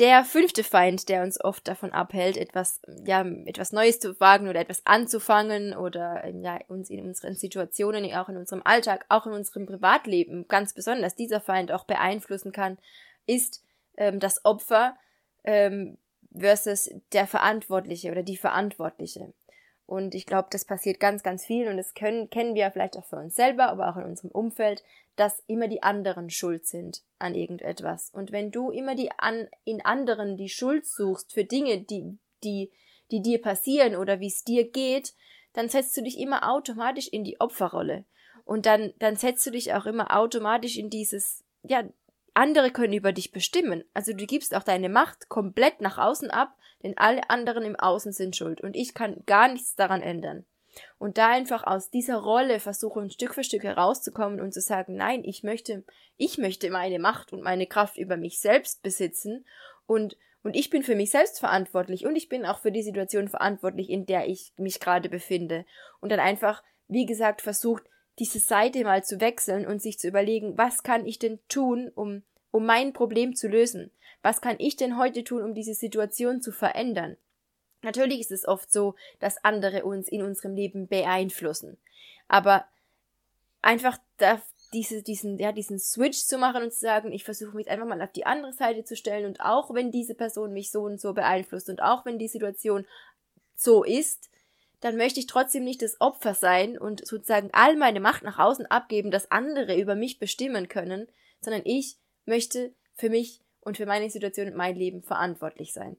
Der 0.01 0.25
fünfte 0.25 0.65
Feind, 0.65 1.09
der 1.09 1.23
uns 1.23 1.43
oft 1.43 1.69
davon 1.69 1.93
abhält, 1.93 2.37
etwas, 2.37 2.81
ja, 3.07 3.25
etwas 3.45 3.71
Neues 3.71 4.01
zu 4.01 4.19
wagen 4.19 4.49
oder 4.49 4.59
etwas 4.59 4.85
anzufangen 4.85 5.73
oder 5.73 6.29
ja, 6.29 6.59
uns 6.67 6.91
in 6.91 7.01
unseren 7.07 7.37
Situationen, 7.37 8.13
auch 8.15 8.29
in 8.29 8.37
unserem 8.37 8.63
Alltag, 8.65 9.07
auch 9.09 9.27
in 9.27 9.33
unserem 9.33 9.67
Privatleben 9.67 10.49
ganz 10.49 10.75
besonders 10.75 11.15
dieser 11.15 11.41
Feind 11.41 11.71
auch 11.71 11.85
beeinflussen 11.85 12.51
kann, 12.51 12.77
ist 13.27 13.63
ähm, 13.97 14.19
das 14.19 14.45
Opfer 14.45 14.97
ähm, 15.45 15.97
versus 16.37 16.91
der 17.13 17.29
Verantwortliche 17.29 18.11
oder 18.11 18.25
die 18.25 18.37
Verantwortliche. 18.37 19.33
Und 19.87 20.15
ich 20.15 20.25
glaube, 20.25 20.49
das 20.51 20.65
passiert 20.65 20.99
ganz, 20.99 21.23
ganz 21.23 21.45
viel 21.45 21.69
und 21.69 21.77
das 21.77 21.95
können, 21.95 22.31
kennen 22.31 22.55
wir 22.55 22.71
vielleicht 22.71 22.97
auch 22.97 23.05
für 23.05 23.17
uns 23.17 23.35
selber, 23.35 23.69
aber 23.69 23.91
auch 23.91 23.97
in 23.97 24.05
unserem 24.05 24.31
Umfeld, 24.31 24.83
dass 25.17 25.43
immer 25.47 25.69
die 25.69 25.83
anderen 25.83 26.31
schuld 26.31 26.67
sind 26.67 27.03
an 27.19 27.35
irgendetwas. 27.35 28.11
Und 28.13 28.33
wenn 28.33 28.51
du 28.51 28.71
immer 28.71 28.95
die 28.95 29.11
an, 29.19 29.49
in 29.65 29.85
anderen 29.85 30.37
die 30.37 30.49
Schuld 30.49 30.87
suchst 30.87 31.35
für 31.35 31.45
Dinge, 31.45 31.83
die, 31.83 32.19
die, 32.43 32.73
die 33.11 33.21
dir 33.21 33.41
passieren 33.41 33.95
oder 33.95 34.21
wie 34.21 34.29
es 34.29 34.43
dir 34.43 34.71
geht, 34.71 35.15
dann 35.53 35.69
setzt 35.69 35.97
du 35.97 36.03
dich 36.03 36.19
immer 36.19 36.51
automatisch 36.51 37.09
in 37.09 37.23
die 37.23 37.41
Opferrolle. 37.41 38.05
Und 38.45 38.67
dann, 38.67 38.93
dann 38.99 39.17
setzt 39.17 39.47
du 39.47 39.51
dich 39.51 39.75
auch 39.75 39.87
immer 39.87 40.17
automatisch 40.17 40.77
in 40.77 40.91
dieses, 40.91 41.45
ja, 41.63 41.85
andere 42.35 42.71
können 42.71 42.93
über 42.93 43.13
dich 43.13 43.31
bestimmen. 43.31 43.85
Also 43.95 44.13
du 44.13 44.27
gibst 44.27 44.55
auch 44.55 44.65
deine 44.65 44.89
Macht 44.89 45.29
komplett 45.29 45.81
nach 45.81 45.99
außen 45.99 46.31
ab, 46.31 46.57
denn 46.85 46.97
alle 46.97 47.29
anderen 47.31 47.65
im 47.65 47.77
Außen 47.77 48.13
sind 48.13 48.37
schuld 48.37 48.61
und 48.61 48.77
ich 48.77 48.95
kann 48.95 49.25
gar 49.27 49.49
nichts 49.49 49.75
daran 49.75 50.03
ändern. 50.03 50.45
Und 50.99 51.19
da 51.19 51.29
einfach 51.29 51.65
aus 51.65 51.91
dieser 51.91 52.17
Rolle 52.17 52.61
versuchen, 52.61 53.11
Stück 53.11 53.35
für 53.35 53.45
Stück 53.45 53.63
herauszukommen 53.63 54.41
und 54.41 54.53
zu 54.53 54.61
sagen, 54.61 54.97
nein, 54.97 55.23
ich 55.25 55.43
möchte, 55.43 55.85
ich 56.17 56.39
möchte 56.39 56.71
meine 56.71 56.99
Macht 56.99 57.33
und 57.33 57.43
meine 57.43 57.67
Kraft 57.67 57.97
über 57.97 58.17
mich 58.17 58.41
selbst 58.41 58.83
besitzen 58.83 59.47
und, 59.87 60.17
und 60.43 60.57
ich 60.57 60.71
bin 60.71 60.83
für 60.83 60.95
mich 60.95 61.11
selbst 61.11 61.39
verantwortlich 61.39 62.07
und 62.07 62.17
ich 62.17 62.29
bin 62.29 62.45
auch 62.45 62.59
für 62.59 62.73
die 62.73 62.83
Situation 62.83 63.29
verantwortlich, 63.29 63.89
in 63.89 64.05
der 64.05 64.29
ich 64.29 64.53
mich 64.57 64.81
gerade 64.81 65.09
befinde. 65.09 65.65
Und 66.01 66.11
dann 66.11 66.21
einfach, 66.21 66.63
wie 66.89 67.07
gesagt, 67.07 67.41
versucht, 67.41 67.85
diese 68.19 68.39
Seite 68.39 68.85
mal 68.85 69.05
zu 69.05 69.21
wechseln 69.21 69.67
und 69.67 69.83
sich 69.83 69.99
zu 69.99 70.09
überlegen, 70.09 70.57
was 70.57 70.83
kann 70.83 71.07
ich 71.07 71.19
denn 71.19 71.41
tun, 71.49 71.91
um, 71.95 72.23
um 72.51 72.67
mein 72.67 72.93
Problem 72.93 73.35
zu 73.35 73.49
lösen? 73.49 73.91
Was 74.25 74.41
kann 74.41 74.57
ich 74.59 74.75
denn 74.75 74.97
heute 74.97 75.23
tun, 75.23 75.43
um 75.43 75.53
diese 75.53 75.75
Situation 75.75 76.41
zu 76.41 76.51
verändern? 76.51 77.19
Natürlich 77.83 78.21
ist 78.21 78.33
es 78.33 78.49
oft 78.49 78.73
so, 78.73 78.95
dass 79.21 79.45
andere 79.45 79.85
uns 79.85 80.09
in 80.09 80.23
unserem 80.23 80.55
Leben 80.55 80.89
beeinflussen. 80.89 81.77
Aber 82.27 82.65
einfach 83.61 83.99
da, 84.17 84.41
diese, 84.73 85.03
diesen, 85.03 85.39
ja, 85.39 85.53
diesen 85.53 85.79
Switch 85.79 86.21
zu 86.21 86.39
machen 86.39 86.63
und 86.63 86.73
zu 86.73 86.81
sagen, 86.81 87.13
ich 87.13 87.23
versuche 87.23 87.55
mich 87.55 87.69
einfach 87.69 87.87
mal 87.87 88.01
auf 88.01 88.13
die 88.13 88.25
andere 88.25 88.55
Seite 88.55 88.83
zu 88.83 88.97
stellen 88.97 89.27
und 89.27 89.43
auch 89.43 89.75
wenn 89.75 89.91
diese 89.91 90.15
Person 90.15 90.55
mich 90.55 90.71
so 90.71 90.85
und 90.85 90.99
so 90.99 91.13
beeinflusst 91.13 91.69
und 91.69 91.83
auch 91.83 92.07
wenn 92.07 92.19
die 92.19 92.29
Situation 92.29 92.87
so 93.55 93.85
ist, 93.85 94.31
dann 94.81 94.97
möchte 94.97 95.21
ich 95.21 95.27
trotzdem 95.27 95.65
nicht 95.65 95.83
das 95.83 96.01
Opfer 96.01 96.33
sein 96.33 96.79
und 96.79 97.07
sozusagen 97.07 97.51
all 97.53 97.77
meine 97.77 98.01
Macht 98.01 98.23
nach 98.23 98.39
außen 98.39 98.65
abgeben, 98.65 99.11
dass 99.11 99.31
andere 99.31 99.79
über 99.79 99.97
mich 99.97 100.19
bestimmen 100.19 100.69
können, 100.69 101.09
sondern 101.43 101.61
ich 101.67 101.99
möchte 102.25 102.73
für 102.95 103.11
mich 103.11 103.44
und 103.65 103.77
für 103.77 103.87
meine 103.87 104.11
Situation 104.11 104.49
und 104.49 104.57
mein 104.57 104.77
Leben 104.77 105.03
verantwortlich 105.03 105.73
sein. 105.73 105.97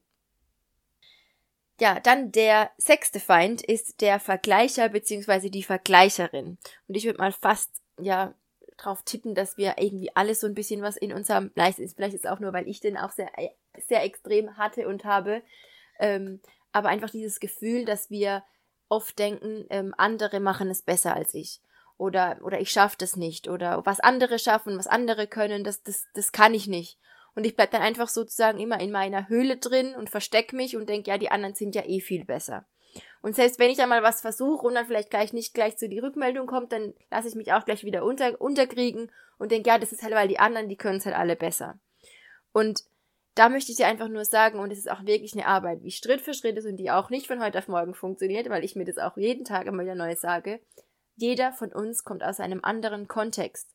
Ja, 1.79 1.99
dann 1.99 2.31
der 2.31 2.71
sechste 2.77 3.19
Feind 3.19 3.61
ist 3.61 3.99
der 3.99 4.19
Vergleicher 4.19 4.89
bzw. 4.89 5.49
die 5.49 5.63
Vergleicherin. 5.63 6.57
Und 6.87 6.95
ich 6.95 7.05
würde 7.05 7.19
mal 7.19 7.33
fast, 7.33 7.69
ja, 7.99 8.33
drauf 8.77 9.03
tippen, 9.03 9.35
dass 9.35 9.57
wir 9.57 9.75
irgendwie 9.77 10.15
alles 10.15 10.41
so 10.41 10.47
ein 10.47 10.53
bisschen 10.53 10.81
was 10.81 10.97
in 10.97 11.13
unserem, 11.13 11.51
vielleicht 11.51 11.79
ist, 11.79 11.95
vielleicht 11.95 12.15
ist 12.15 12.27
auch 12.27 12.39
nur, 12.39 12.53
weil 12.53 12.67
ich 12.67 12.79
den 12.79 12.97
auch 12.97 13.11
sehr, 13.11 13.29
sehr 13.87 14.03
extrem 14.03 14.57
hatte 14.57 14.87
und 14.87 15.05
habe, 15.05 15.41
ähm, 15.99 16.41
aber 16.71 16.89
einfach 16.89 17.09
dieses 17.09 17.39
Gefühl, 17.39 17.85
dass 17.85 18.09
wir 18.09 18.43
oft 18.89 19.17
denken, 19.17 19.65
ähm, 19.69 19.93
andere 19.97 20.39
machen 20.39 20.69
es 20.69 20.81
besser 20.81 21.15
als 21.15 21.33
ich. 21.33 21.61
Oder, 21.97 22.39
oder 22.43 22.59
ich 22.59 22.71
schaffe 22.71 22.97
das 22.99 23.15
nicht. 23.15 23.47
Oder 23.47 23.85
was 23.85 24.01
andere 24.01 24.39
schaffen, 24.39 24.77
was 24.77 24.87
andere 24.87 25.27
können, 25.27 25.63
das, 25.63 25.83
das, 25.83 26.07
das 26.13 26.33
kann 26.33 26.53
ich 26.53 26.67
nicht. 26.67 26.99
Und 27.35 27.45
ich 27.45 27.55
bleib 27.55 27.71
dann 27.71 27.81
einfach 27.81 28.07
sozusagen 28.07 28.59
immer 28.59 28.79
in 28.79 28.91
meiner 28.91 29.27
Höhle 29.27 29.57
drin 29.57 29.93
und 29.95 30.09
versteck 30.09 30.53
mich 30.53 30.75
und 30.75 30.87
denk, 30.87 31.05
ja, 31.07 31.17
die 31.17 31.31
anderen 31.31 31.53
sind 31.53 31.75
ja 31.75 31.83
eh 31.85 31.99
viel 31.99 32.25
besser. 32.25 32.65
Und 33.21 33.35
selbst 33.35 33.59
wenn 33.59 33.69
ich 33.69 33.77
dann 33.77 33.89
mal 33.89 34.03
was 34.03 34.21
versuche 34.21 34.65
und 34.65 34.75
dann 34.75 34.85
vielleicht 34.85 35.09
gleich 35.09 35.33
nicht 35.33 35.53
gleich 35.53 35.77
zu 35.77 35.89
die 35.89 35.99
Rückmeldung 35.99 36.47
kommt, 36.47 36.71
dann 36.71 36.93
lasse 37.11 37.27
ich 37.27 37.35
mich 37.35 37.51
auch 37.51 37.65
gleich 37.65 37.83
wieder 37.83 38.05
unter, 38.05 38.39
unterkriegen 38.39 39.11
und 39.37 39.51
denke, 39.51 39.69
ja, 39.69 39.77
das 39.77 39.91
ist 39.91 40.03
halt, 40.03 40.13
weil 40.13 40.27
die 40.27 40.39
anderen, 40.39 40.69
die 40.69 40.77
können 40.77 40.99
es 40.99 41.05
halt 41.05 41.15
alle 41.15 41.35
besser. 41.35 41.77
Und 42.53 42.83
da 43.35 43.49
möchte 43.49 43.71
ich 43.71 43.77
dir 43.77 43.87
einfach 43.87 44.07
nur 44.07 44.23
sagen, 44.23 44.59
und 44.59 44.71
es 44.71 44.79
ist 44.79 44.89
auch 44.89 45.05
wirklich 45.05 45.33
eine 45.33 45.45
Arbeit, 45.45 45.83
wie 45.83 45.91
Schritt 45.91 46.21
für 46.21 46.33
Schritt 46.33 46.57
ist 46.57 46.65
und 46.65 46.77
die 46.77 46.89
auch 46.89 47.09
nicht 47.09 47.27
von 47.27 47.43
heute 47.43 47.57
auf 47.57 47.67
morgen 47.67 47.93
funktioniert, 47.93 48.49
weil 48.49 48.63
ich 48.63 48.77
mir 48.77 48.85
das 48.85 48.97
auch 48.97 49.17
jeden 49.17 49.43
Tag 49.43 49.67
immer 49.67 49.83
wieder 49.83 49.95
neu 49.95 50.15
sage. 50.15 50.61
Jeder 51.17 51.51
von 51.51 51.73
uns 51.73 52.05
kommt 52.05 52.23
aus 52.23 52.39
einem 52.39 52.61
anderen 52.63 53.09
Kontext. 53.09 53.74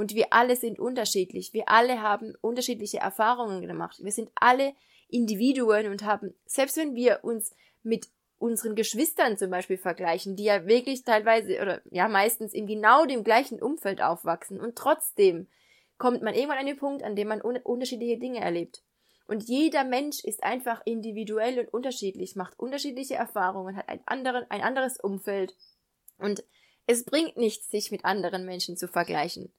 Und 0.00 0.14
wir 0.14 0.32
alle 0.32 0.56
sind 0.56 0.78
unterschiedlich. 0.78 1.52
Wir 1.52 1.68
alle 1.68 2.00
haben 2.00 2.32
unterschiedliche 2.40 2.96
Erfahrungen 2.96 3.60
gemacht. 3.60 4.02
Wir 4.02 4.12
sind 4.12 4.30
alle 4.34 4.72
Individuen 5.08 5.88
und 5.88 6.04
haben, 6.04 6.32
selbst 6.46 6.78
wenn 6.78 6.94
wir 6.94 7.18
uns 7.22 7.54
mit 7.82 8.08
unseren 8.38 8.76
Geschwistern 8.76 9.36
zum 9.36 9.50
Beispiel 9.50 9.76
vergleichen, 9.76 10.36
die 10.36 10.44
ja 10.44 10.66
wirklich 10.66 11.04
teilweise 11.04 11.60
oder 11.60 11.82
ja 11.90 12.08
meistens 12.08 12.54
in 12.54 12.66
genau 12.66 13.04
dem 13.04 13.24
gleichen 13.24 13.60
Umfeld 13.60 14.00
aufwachsen 14.00 14.58
und 14.58 14.74
trotzdem 14.74 15.48
kommt 15.98 16.22
man 16.22 16.34
irgendwann 16.34 16.56
an 16.56 16.66
den 16.66 16.78
Punkt, 16.78 17.02
an 17.02 17.14
dem 17.14 17.28
man 17.28 17.42
un 17.42 17.58
unterschiedliche 17.58 18.18
Dinge 18.18 18.40
erlebt. 18.40 18.82
Und 19.26 19.50
jeder 19.50 19.84
Mensch 19.84 20.24
ist 20.24 20.42
einfach 20.42 20.80
individuell 20.86 21.58
und 21.58 21.74
unterschiedlich, 21.74 22.36
macht 22.36 22.58
unterschiedliche 22.58 23.16
Erfahrungen, 23.16 23.76
hat 23.76 23.90
ein, 23.90 24.00
anderen, 24.06 24.46
ein 24.50 24.62
anderes 24.62 24.98
Umfeld. 24.98 25.54
Und 26.16 26.42
es 26.86 27.04
bringt 27.04 27.36
nichts, 27.36 27.70
sich 27.70 27.90
mit 27.90 28.06
anderen 28.06 28.46
Menschen 28.46 28.78
zu 28.78 28.88
vergleichen. 28.88 29.52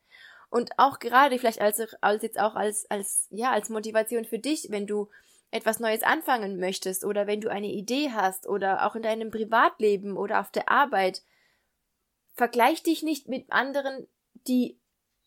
Und 0.51 0.77
auch 0.77 0.99
gerade 0.99 1.39
vielleicht 1.39 1.61
als, 1.61 1.79
als 2.01 2.23
jetzt 2.23 2.37
auch 2.37 2.55
als, 2.55 2.85
als, 2.91 3.25
ja, 3.31 3.51
als 3.51 3.69
Motivation 3.69 4.25
für 4.25 4.37
dich, 4.37 4.67
wenn 4.69 4.85
du 4.85 5.07
etwas 5.49 5.79
Neues 5.79 6.03
anfangen 6.03 6.59
möchtest 6.59 7.05
oder 7.05 7.25
wenn 7.25 7.39
du 7.39 7.49
eine 7.49 7.71
Idee 7.71 8.11
hast 8.11 8.47
oder 8.47 8.85
auch 8.85 8.95
in 8.95 9.01
deinem 9.01 9.31
Privatleben 9.31 10.17
oder 10.17 10.41
auf 10.41 10.51
der 10.51 10.69
Arbeit, 10.69 11.23
vergleich 12.35 12.83
dich 12.83 13.01
nicht 13.01 13.29
mit 13.29 13.49
anderen, 13.49 14.07
die 14.45 14.77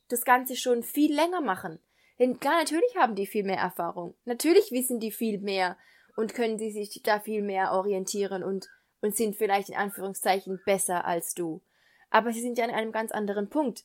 das 0.08 0.26
Ganze 0.26 0.56
schon 0.56 0.82
viel 0.82 1.14
länger 1.14 1.40
machen. 1.40 1.78
Denn 2.18 2.38
klar, 2.38 2.58
natürlich 2.58 2.94
haben 2.94 3.14
die 3.14 3.26
viel 3.26 3.44
mehr 3.44 3.58
Erfahrung. 3.58 4.14
Natürlich 4.26 4.72
wissen 4.72 5.00
die 5.00 5.10
viel 5.10 5.38
mehr 5.38 5.78
und 6.16 6.34
können 6.34 6.58
sie 6.58 6.70
sich 6.70 7.02
da 7.02 7.18
viel 7.18 7.40
mehr 7.40 7.72
orientieren 7.72 8.44
und, 8.44 8.68
und 9.00 9.16
sind 9.16 9.36
vielleicht 9.36 9.70
in 9.70 9.76
Anführungszeichen 9.76 10.60
besser 10.66 11.06
als 11.06 11.34
du. 11.34 11.62
Aber 12.10 12.30
sie 12.32 12.42
sind 12.42 12.58
ja 12.58 12.64
an 12.64 12.70
einem 12.70 12.92
ganz 12.92 13.10
anderen 13.10 13.48
Punkt. 13.48 13.84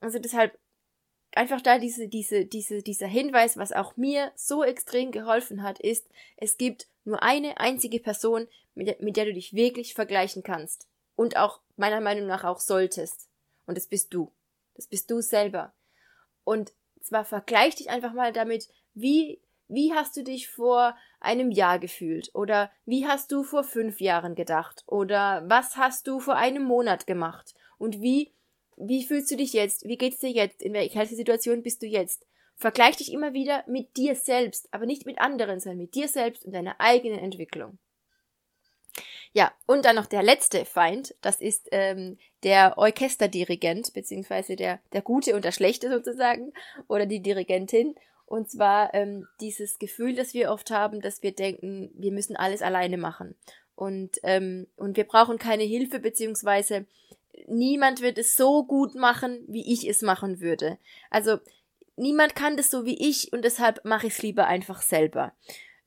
Also 0.00 0.18
deshalb 0.18 0.58
einfach 1.32 1.60
da 1.60 1.78
diese, 1.78 2.08
diese, 2.08 2.46
diese, 2.46 2.82
dieser 2.82 3.06
Hinweis, 3.06 3.56
was 3.56 3.72
auch 3.72 3.96
mir 3.96 4.32
so 4.34 4.64
extrem 4.64 5.10
geholfen 5.10 5.62
hat, 5.62 5.78
ist, 5.80 6.08
es 6.36 6.56
gibt 6.56 6.88
nur 7.04 7.22
eine 7.22 7.58
einzige 7.58 8.00
Person, 8.00 8.48
mit 8.74 8.88
der, 8.88 8.96
mit 9.00 9.16
der 9.16 9.26
du 9.26 9.32
dich 9.32 9.54
wirklich 9.54 9.94
vergleichen 9.94 10.42
kannst. 10.42 10.88
Und 11.14 11.36
auch 11.36 11.60
meiner 11.76 12.00
Meinung 12.00 12.26
nach 12.26 12.44
auch 12.44 12.60
solltest. 12.60 13.28
Und 13.66 13.76
das 13.76 13.86
bist 13.86 14.12
du. 14.12 14.32
Das 14.74 14.86
bist 14.86 15.10
du 15.10 15.20
selber. 15.20 15.72
Und 16.44 16.72
zwar 17.00 17.24
vergleich 17.24 17.76
dich 17.76 17.90
einfach 17.90 18.12
mal 18.12 18.32
damit, 18.32 18.68
wie, 18.94 19.40
wie 19.68 19.94
hast 19.94 20.16
du 20.16 20.22
dich 20.22 20.48
vor 20.48 20.96
einem 21.20 21.50
Jahr 21.50 21.78
gefühlt? 21.78 22.30
Oder 22.34 22.70
wie 22.84 23.06
hast 23.06 23.32
du 23.32 23.42
vor 23.42 23.64
fünf 23.64 24.00
Jahren 24.00 24.34
gedacht? 24.34 24.84
Oder 24.86 25.44
was 25.48 25.76
hast 25.76 26.06
du 26.06 26.20
vor 26.20 26.36
einem 26.36 26.64
Monat 26.64 27.06
gemacht? 27.06 27.54
Und 27.78 28.00
wie 28.00 28.32
wie 28.76 29.04
fühlst 29.04 29.30
du 29.30 29.36
dich 29.36 29.52
jetzt? 29.52 29.84
Wie 29.84 29.96
geht's 29.96 30.18
dir 30.18 30.30
jetzt? 30.30 30.62
In 30.62 30.72
welcher 30.72 31.06
Situation 31.06 31.62
bist 31.62 31.82
du 31.82 31.86
jetzt? 31.86 32.26
Vergleich 32.56 32.96
dich 32.96 33.12
immer 33.12 33.34
wieder 33.34 33.64
mit 33.66 33.96
dir 33.96 34.14
selbst, 34.14 34.68
aber 34.72 34.86
nicht 34.86 35.04
mit 35.04 35.18
anderen, 35.18 35.60
sondern 35.60 35.78
mit 35.78 35.94
dir 35.94 36.08
selbst 36.08 36.44
und 36.44 36.54
deiner 36.54 36.80
eigenen 36.80 37.18
Entwicklung. 37.18 37.78
Ja, 39.32 39.52
und 39.66 39.84
dann 39.84 39.96
noch 39.96 40.06
der 40.06 40.22
letzte 40.22 40.64
Feind, 40.64 41.14
das 41.20 41.42
ist 41.42 41.68
ähm, 41.70 42.16
der 42.42 42.78
Orchesterdirigent, 42.78 43.92
beziehungsweise 43.92 44.56
der, 44.56 44.80
der 44.94 45.02
Gute 45.02 45.34
und 45.34 45.44
der 45.44 45.52
Schlechte 45.52 45.90
sozusagen, 45.90 46.54
oder 46.88 47.04
die 47.04 47.20
Dirigentin. 47.20 47.94
Und 48.24 48.50
zwar 48.50 48.94
ähm, 48.94 49.28
dieses 49.40 49.78
Gefühl, 49.78 50.14
das 50.14 50.32
wir 50.32 50.50
oft 50.50 50.70
haben, 50.70 51.02
dass 51.02 51.22
wir 51.22 51.32
denken, 51.32 51.90
wir 51.94 52.12
müssen 52.12 52.34
alles 52.34 52.62
alleine 52.62 52.96
machen. 52.96 53.36
Und, 53.74 54.18
ähm, 54.22 54.68
und 54.76 54.96
wir 54.96 55.04
brauchen 55.04 55.38
keine 55.38 55.64
Hilfe, 55.64 55.98
beziehungsweise 55.98 56.86
niemand 57.48 58.00
wird 58.00 58.18
es 58.18 58.36
so 58.36 58.64
gut 58.64 58.94
machen, 58.94 59.44
wie 59.48 59.72
ich 59.72 59.88
es 59.88 60.02
machen 60.02 60.40
würde. 60.40 60.78
Also 61.10 61.38
niemand 61.96 62.34
kann 62.34 62.56
das 62.56 62.70
so 62.70 62.84
wie 62.84 62.98
ich 63.08 63.32
und 63.32 63.44
deshalb 63.44 63.84
mache 63.84 64.06
ich 64.06 64.14
es 64.14 64.22
lieber 64.22 64.46
einfach 64.46 64.82
selber. 64.82 65.32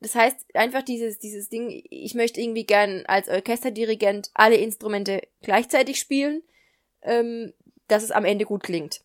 Das 0.01 0.15
heißt, 0.15 0.55
einfach 0.55 0.81
dieses, 0.81 1.19
dieses 1.19 1.49
Ding, 1.49 1.83
ich 1.89 2.15
möchte 2.15 2.39
irgendwie 2.39 2.65
gern 2.65 3.03
als 3.07 3.27
Orchesterdirigent 3.27 4.31
alle 4.33 4.55
Instrumente 4.55 5.21
gleichzeitig 5.41 5.99
spielen, 5.99 6.41
ähm, 7.01 7.53
dass 7.87 8.03
es 8.03 8.11
am 8.11 8.25
Ende 8.25 8.45
gut 8.45 8.63
klingt. 8.63 9.01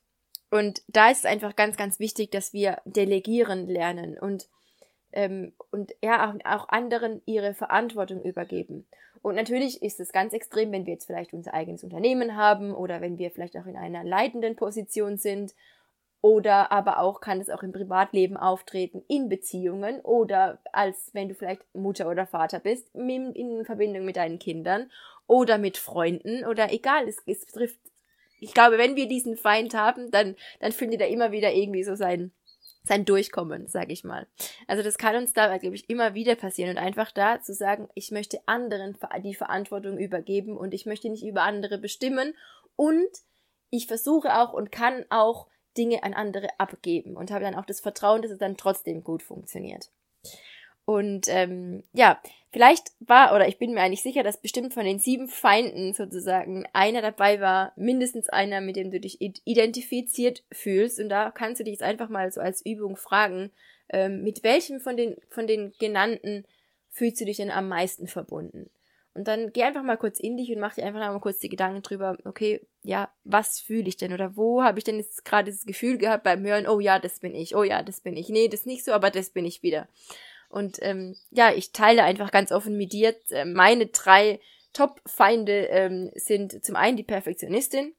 Und 0.50 0.82
da 0.86 1.10
ist 1.10 1.18
es 1.18 1.24
einfach 1.24 1.56
ganz, 1.56 1.76
ganz 1.76 1.98
wichtig, 1.98 2.30
dass 2.30 2.52
wir 2.52 2.80
delegieren 2.84 3.66
lernen 3.66 4.16
und, 4.16 4.48
ähm, 5.12 5.52
und 5.72 5.94
ja, 6.00 6.30
auch, 6.30 6.34
auch 6.44 6.68
anderen 6.68 7.22
ihre 7.26 7.54
Verantwortung 7.54 8.22
übergeben. 8.22 8.86
Und 9.24 9.36
natürlich 9.36 9.82
ist 9.82 10.00
es 10.00 10.12
ganz 10.12 10.34
extrem, 10.34 10.70
wenn 10.70 10.84
wir 10.84 10.92
jetzt 10.92 11.06
vielleicht 11.06 11.32
unser 11.32 11.54
eigenes 11.54 11.82
Unternehmen 11.82 12.36
haben 12.36 12.74
oder 12.74 13.00
wenn 13.00 13.16
wir 13.16 13.30
vielleicht 13.30 13.56
auch 13.56 13.64
in 13.64 13.74
einer 13.74 14.04
leitenden 14.04 14.54
Position 14.54 15.16
sind 15.16 15.54
oder 16.20 16.70
aber 16.70 16.98
auch 16.98 17.22
kann 17.22 17.40
es 17.40 17.48
auch 17.48 17.62
im 17.62 17.72
Privatleben 17.72 18.36
auftreten, 18.36 19.02
in 19.08 19.30
Beziehungen 19.30 20.02
oder 20.02 20.58
als 20.72 21.08
wenn 21.14 21.30
du 21.30 21.34
vielleicht 21.34 21.62
Mutter 21.74 22.10
oder 22.10 22.26
Vater 22.26 22.60
bist, 22.60 22.94
in 22.94 23.64
Verbindung 23.64 24.04
mit 24.04 24.16
deinen 24.16 24.38
Kindern 24.38 24.90
oder 25.26 25.56
mit 25.56 25.78
Freunden 25.78 26.44
oder 26.44 26.70
egal, 26.70 27.08
es, 27.08 27.16
es 27.24 27.46
trifft. 27.46 27.80
Ich 28.40 28.52
glaube, 28.52 28.76
wenn 28.76 28.94
wir 28.94 29.08
diesen 29.08 29.38
Feind 29.38 29.72
haben, 29.72 30.10
dann, 30.10 30.36
dann 30.60 30.72
findet 30.72 31.00
er 31.00 31.08
immer 31.08 31.32
wieder 31.32 31.50
irgendwie 31.54 31.84
so 31.84 31.94
sein, 31.94 32.30
sein 32.86 33.04
Durchkommen, 33.04 33.66
sag 33.66 33.90
ich 33.90 34.04
mal. 34.04 34.26
Also 34.68 34.82
das 34.82 34.98
kann 34.98 35.16
uns 35.16 35.32
da, 35.32 35.56
glaube 35.56 35.74
ich, 35.74 35.88
immer 35.88 36.14
wieder 36.14 36.36
passieren 36.36 36.70
und 36.70 36.78
einfach 36.78 37.10
da 37.10 37.40
zu 37.40 37.54
sagen, 37.54 37.88
ich 37.94 38.10
möchte 38.10 38.40
anderen 38.46 38.96
die 39.22 39.34
Verantwortung 39.34 39.98
übergeben 39.98 40.56
und 40.56 40.74
ich 40.74 40.86
möchte 40.86 41.08
nicht 41.08 41.24
über 41.24 41.42
andere 41.42 41.78
bestimmen 41.78 42.34
und 42.76 43.08
ich 43.70 43.86
versuche 43.86 44.38
auch 44.38 44.52
und 44.52 44.70
kann 44.70 45.04
auch 45.08 45.48
Dinge 45.76 46.04
an 46.04 46.14
andere 46.14 46.48
abgeben 46.58 47.16
und 47.16 47.30
habe 47.30 47.44
dann 47.44 47.56
auch 47.56 47.66
das 47.66 47.80
Vertrauen, 47.80 48.22
dass 48.22 48.30
es 48.30 48.38
dann 48.38 48.56
trotzdem 48.56 49.02
gut 49.02 49.22
funktioniert. 49.22 49.90
Und 50.86 51.26
ähm, 51.28 51.82
ja, 51.92 52.20
vielleicht 52.52 52.92
war, 53.00 53.34
oder 53.34 53.48
ich 53.48 53.58
bin 53.58 53.72
mir 53.72 53.80
eigentlich 53.80 54.02
sicher, 54.02 54.22
dass 54.22 54.40
bestimmt 54.40 54.74
von 54.74 54.84
den 54.84 54.98
sieben 54.98 55.28
Feinden 55.28 55.94
sozusagen 55.94 56.66
einer 56.72 57.00
dabei 57.00 57.40
war, 57.40 57.72
mindestens 57.76 58.28
einer, 58.28 58.60
mit 58.60 58.76
dem 58.76 58.90
du 58.90 59.00
dich 59.00 59.20
identifiziert 59.20 60.44
fühlst. 60.52 61.00
Und 61.00 61.08
da 61.08 61.30
kannst 61.30 61.60
du 61.60 61.64
dich 61.64 61.72
jetzt 61.72 61.82
einfach 61.82 62.08
mal 62.08 62.30
so 62.30 62.40
als 62.40 62.64
Übung 62.64 62.96
fragen, 62.96 63.50
ähm, 63.88 64.22
mit 64.22 64.42
welchem 64.42 64.80
von 64.80 64.96
den, 64.96 65.16
von 65.30 65.46
den 65.46 65.72
genannten 65.78 66.44
fühlst 66.90 67.20
du 67.20 67.24
dich 67.24 67.38
denn 67.38 67.50
am 67.50 67.68
meisten 67.68 68.06
verbunden? 68.06 68.70
Und 69.14 69.28
dann 69.28 69.52
geh 69.52 69.62
einfach 69.62 69.84
mal 69.84 69.96
kurz 69.96 70.18
in 70.18 70.36
dich 70.36 70.50
und 70.50 70.58
mach 70.58 70.74
dir 70.74 70.84
einfach 70.84 71.00
mal 71.00 71.20
kurz 71.20 71.38
die 71.38 71.48
Gedanken 71.48 71.82
drüber, 71.82 72.18
okay, 72.24 72.60
ja, 72.82 73.08
was 73.22 73.60
fühle 73.60 73.88
ich 73.88 73.96
denn? 73.96 74.12
Oder 74.12 74.36
wo 74.36 74.62
habe 74.64 74.78
ich 74.78 74.84
denn 74.84 74.96
jetzt 74.96 75.24
gerade 75.24 75.52
das 75.52 75.66
Gefühl 75.66 75.98
gehabt 75.98 76.24
beim 76.24 76.44
Hören, 76.44 76.66
oh 76.66 76.80
ja, 76.80 76.98
das 76.98 77.20
bin 77.20 77.32
ich, 77.34 77.54
oh 77.54 77.62
ja, 77.62 77.82
das 77.82 78.00
bin 78.00 78.16
ich. 78.16 78.28
Nee, 78.28 78.48
das 78.48 78.66
nicht 78.66 78.84
so, 78.84 78.92
aber 78.92 79.10
das 79.10 79.30
bin 79.30 79.44
ich 79.44 79.62
wieder. 79.62 79.88
Und 80.54 80.78
ähm, 80.82 81.16
ja, 81.32 81.52
ich 81.52 81.72
teile 81.72 82.04
einfach 82.04 82.30
ganz 82.30 82.52
offen 82.52 82.76
mit 82.76 82.92
dir. 82.92 83.16
Äh, 83.30 83.44
meine 83.44 83.86
drei 83.86 84.38
Top-Feinde 84.72 85.66
ähm, 85.66 86.12
sind 86.14 86.64
zum 86.64 86.76
einen 86.76 86.96
die 86.96 87.02
Perfektionistin, 87.02 87.92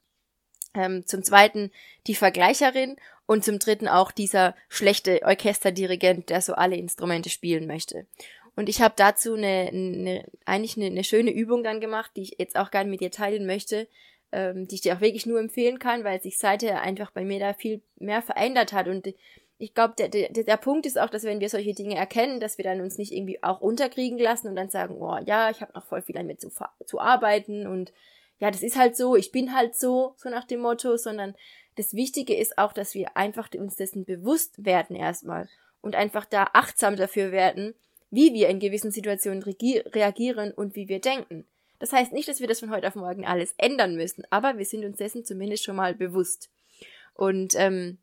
Ähm, 0.73 1.05
zum 1.05 1.21
zweiten 1.21 1.71
die 2.07 2.15
Vergleicherin 2.15 2.95
und 3.25 3.43
zum 3.43 3.59
dritten 3.59 3.89
auch 3.89 4.11
dieser 4.11 4.55
schlechte 4.69 5.21
Orchesterdirigent, 5.23 6.29
der 6.29 6.41
so 6.41 6.53
alle 6.53 6.77
Instrumente 6.77 7.29
spielen 7.29 7.67
möchte. 7.67 8.07
Und 8.55 8.69
ich 8.69 8.81
habe 8.81 8.93
dazu 8.95 9.33
eine, 9.33 9.69
eine 9.73 10.25
eigentlich 10.45 10.77
eine, 10.77 10.85
eine, 10.85 11.03
schöne 11.03 11.31
Übung 11.31 11.61
dann 11.61 11.81
gemacht, 11.81 12.11
die 12.15 12.21
ich 12.21 12.35
jetzt 12.39 12.55
auch 12.55 12.71
gerne 12.71 12.89
mit 12.89 13.01
dir 13.01 13.11
teilen 13.11 13.45
möchte, 13.45 13.89
ähm, 14.31 14.65
die 14.67 14.75
ich 14.75 14.81
dir 14.81 14.95
auch 14.95 15.01
wirklich 15.01 15.25
nur 15.25 15.41
empfehlen 15.41 15.79
kann, 15.79 16.05
weil 16.05 16.21
sich 16.21 16.37
seither 16.37 16.81
einfach 16.81 17.11
bei 17.11 17.25
mir 17.25 17.39
da 17.39 17.53
viel 17.53 17.81
mehr 17.97 18.21
verändert 18.21 18.71
hat. 18.71 18.87
Und 18.87 19.13
ich 19.57 19.73
glaube, 19.73 19.93
der, 19.97 20.09
der, 20.09 20.29
der 20.29 20.57
Punkt 20.57 20.85
ist 20.85 20.99
auch, 20.99 21.09
dass 21.09 21.23
wenn 21.23 21.39
wir 21.39 21.49
solche 21.49 21.73
Dinge 21.73 21.95
erkennen, 21.95 22.39
dass 22.39 22.57
wir 22.57 22.65
dann 22.65 22.81
uns 22.81 22.97
nicht 22.97 23.13
irgendwie 23.13 23.41
auch 23.41 23.61
unterkriegen 23.61 24.19
lassen 24.19 24.47
und 24.47 24.55
dann 24.55 24.69
sagen, 24.69 24.95
oh 24.99 25.17
ja, 25.25 25.49
ich 25.49 25.61
habe 25.61 25.73
noch 25.73 25.85
voll 25.85 26.01
viel 26.01 26.15
damit 26.15 26.41
zu, 26.41 26.51
zu 26.85 26.99
arbeiten 26.99 27.65
und 27.65 27.93
ja, 28.39 28.51
das 28.51 28.63
ist 28.63 28.77
halt 28.77 28.97
so, 28.97 29.15
ich 29.15 29.31
bin 29.31 29.55
halt 29.55 29.75
so, 29.75 30.13
so 30.17 30.29
nach 30.29 30.43
dem 30.43 30.59
Motto, 30.59 30.97
sondern 30.97 31.35
das 31.75 31.93
Wichtige 31.93 32.35
ist 32.35 32.57
auch, 32.57 32.73
dass 32.73 32.93
wir 32.95 33.15
einfach 33.15 33.49
uns 33.53 33.77
dessen 33.77 34.03
bewusst 34.03 34.65
werden 34.65 34.95
erstmal 34.95 35.47
und 35.81 35.95
einfach 35.95 36.25
da 36.25 36.49
achtsam 36.53 36.97
dafür 36.97 37.31
werden, 37.31 37.75
wie 38.11 38.33
wir 38.33 38.49
in 38.49 38.59
gewissen 38.59 38.91
Situationen 38.91 39.43
reagieren 39.43 40.51
und 40.51 40.75
wie 40.75 40.89
wir 40.89 40.99
denken. 40.99 41.45
Das 41.79 41.93
heißt 41.93 42.13
nicht, 42.13 42.27
dass 42.27 42.39
wir 42.39 42.47
das 42.47 42.59
von 42.59 42.71
heute 42.71 42.87
auf 42.87 42.95
morgen 42.95 43.25
alles 43.25 43.53
ändern 43.57 43.95
müssen, 43.95 44.23
aber 44.29 44.57
wir 44.57 44.65
sind 44.65 44.85
uns 44.85 44.97
dessen 44.97 45.25
zumindest 45.25 45.63
schon 45.63 45.75
mal 45.75 45.93
bewusst. 45.93 46.49
Und 47.13 47.55
ähm, 47.57 47.97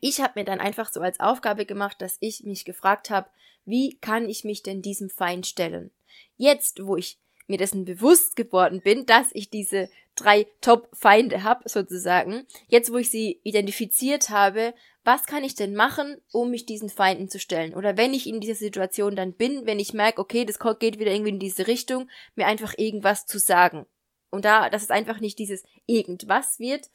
ich 0.00 0.20
habe 0.20 0.38
mir 0.38 0.44
dann 0.44 0.60
einfach 0.60 0.92
so 0.92 1.00
als 1.00 1.20
Aufgabe 1.20 1.66
gemacht, 1.66 2.00
dass 2.00 2.16
ich 2.20 2.44
mich 2.44 2.64
gefragt 2.64 3.10
habe, 3.10 3.28
wie 3.64 3.98
kann 4.00 4.28
ich 4.28 4.44
mich 4.44 4.62
denn 4.62 4.82
diesem 4.82 5.10
Feind 5.10 5.46
stellen? 5.46 5.90
Jetzt, 6.36 6.84
wo 6.86 6.96
ich 6.96 7.18
mir 7.46 7.58
dessen 7.58 7.84
bewusst 7.84 8.36
geworden 8.36 8.80
bin, 8.80 9.06
dass 9.06 9.28
ich 9.32 9.50
diese 9.50 9.90
drei 10.14 10.46
Top-Feinde 10.60 11.42
habe, 11.42 11.68
sozusagen. 11.68 12.46
Jetzt, 12.68 12.92
wo 12.92 12.96
ich 12.98 13.10
sie 13.10 13.40
identifiziert 13.42 14.30
habe, 14.30 14.74
was 15.04 15.24
kann 15.24 15.44
ich 15.44 15.54
denn 15.54 15.74
machen, 15.74 16.20
um 16.32 16.50
mich 16.50 16.66
diesen 16.66 16.88
Feinden 16.88 17.28
zu 17.28 17.38
stellen? 17.38 17.74
Oder 17.74 17.96
wenn 17.96 18.14
ich 18.14 18.28
in 18.28 18.40
dieser 18.40 18.54
Situation 18.54 19.16
dann 19.16 19.32
bin, 19.32 19.66
wenn 19.66 19.80
ich 19.80 19.94
merke, 19.94 20.20
okay, 20.20 20.44
das 20.44 20.58
geht 20.78 20.98
wieder 20.98 21.12
irgendwie 21.12 21.30
in 21.30 21.38
diese 21.38 21.66
Richtung, 21.66 22.08
mir 22.34 22.46
einfach 22.46 22.74
irgendwas 22.76 23.26
zu 23.26 23.38
sagen. 23.38 23.86
Und 24.30 24.44
da, 24.44 24.70
dass 24.70 24.82
es 24.82 24.90
einfach 24.90 25.20
nicht 25.20 25.38
dieses 25.38 25.64
irgendwas 25.86 26.58
wird, 26.58 26.90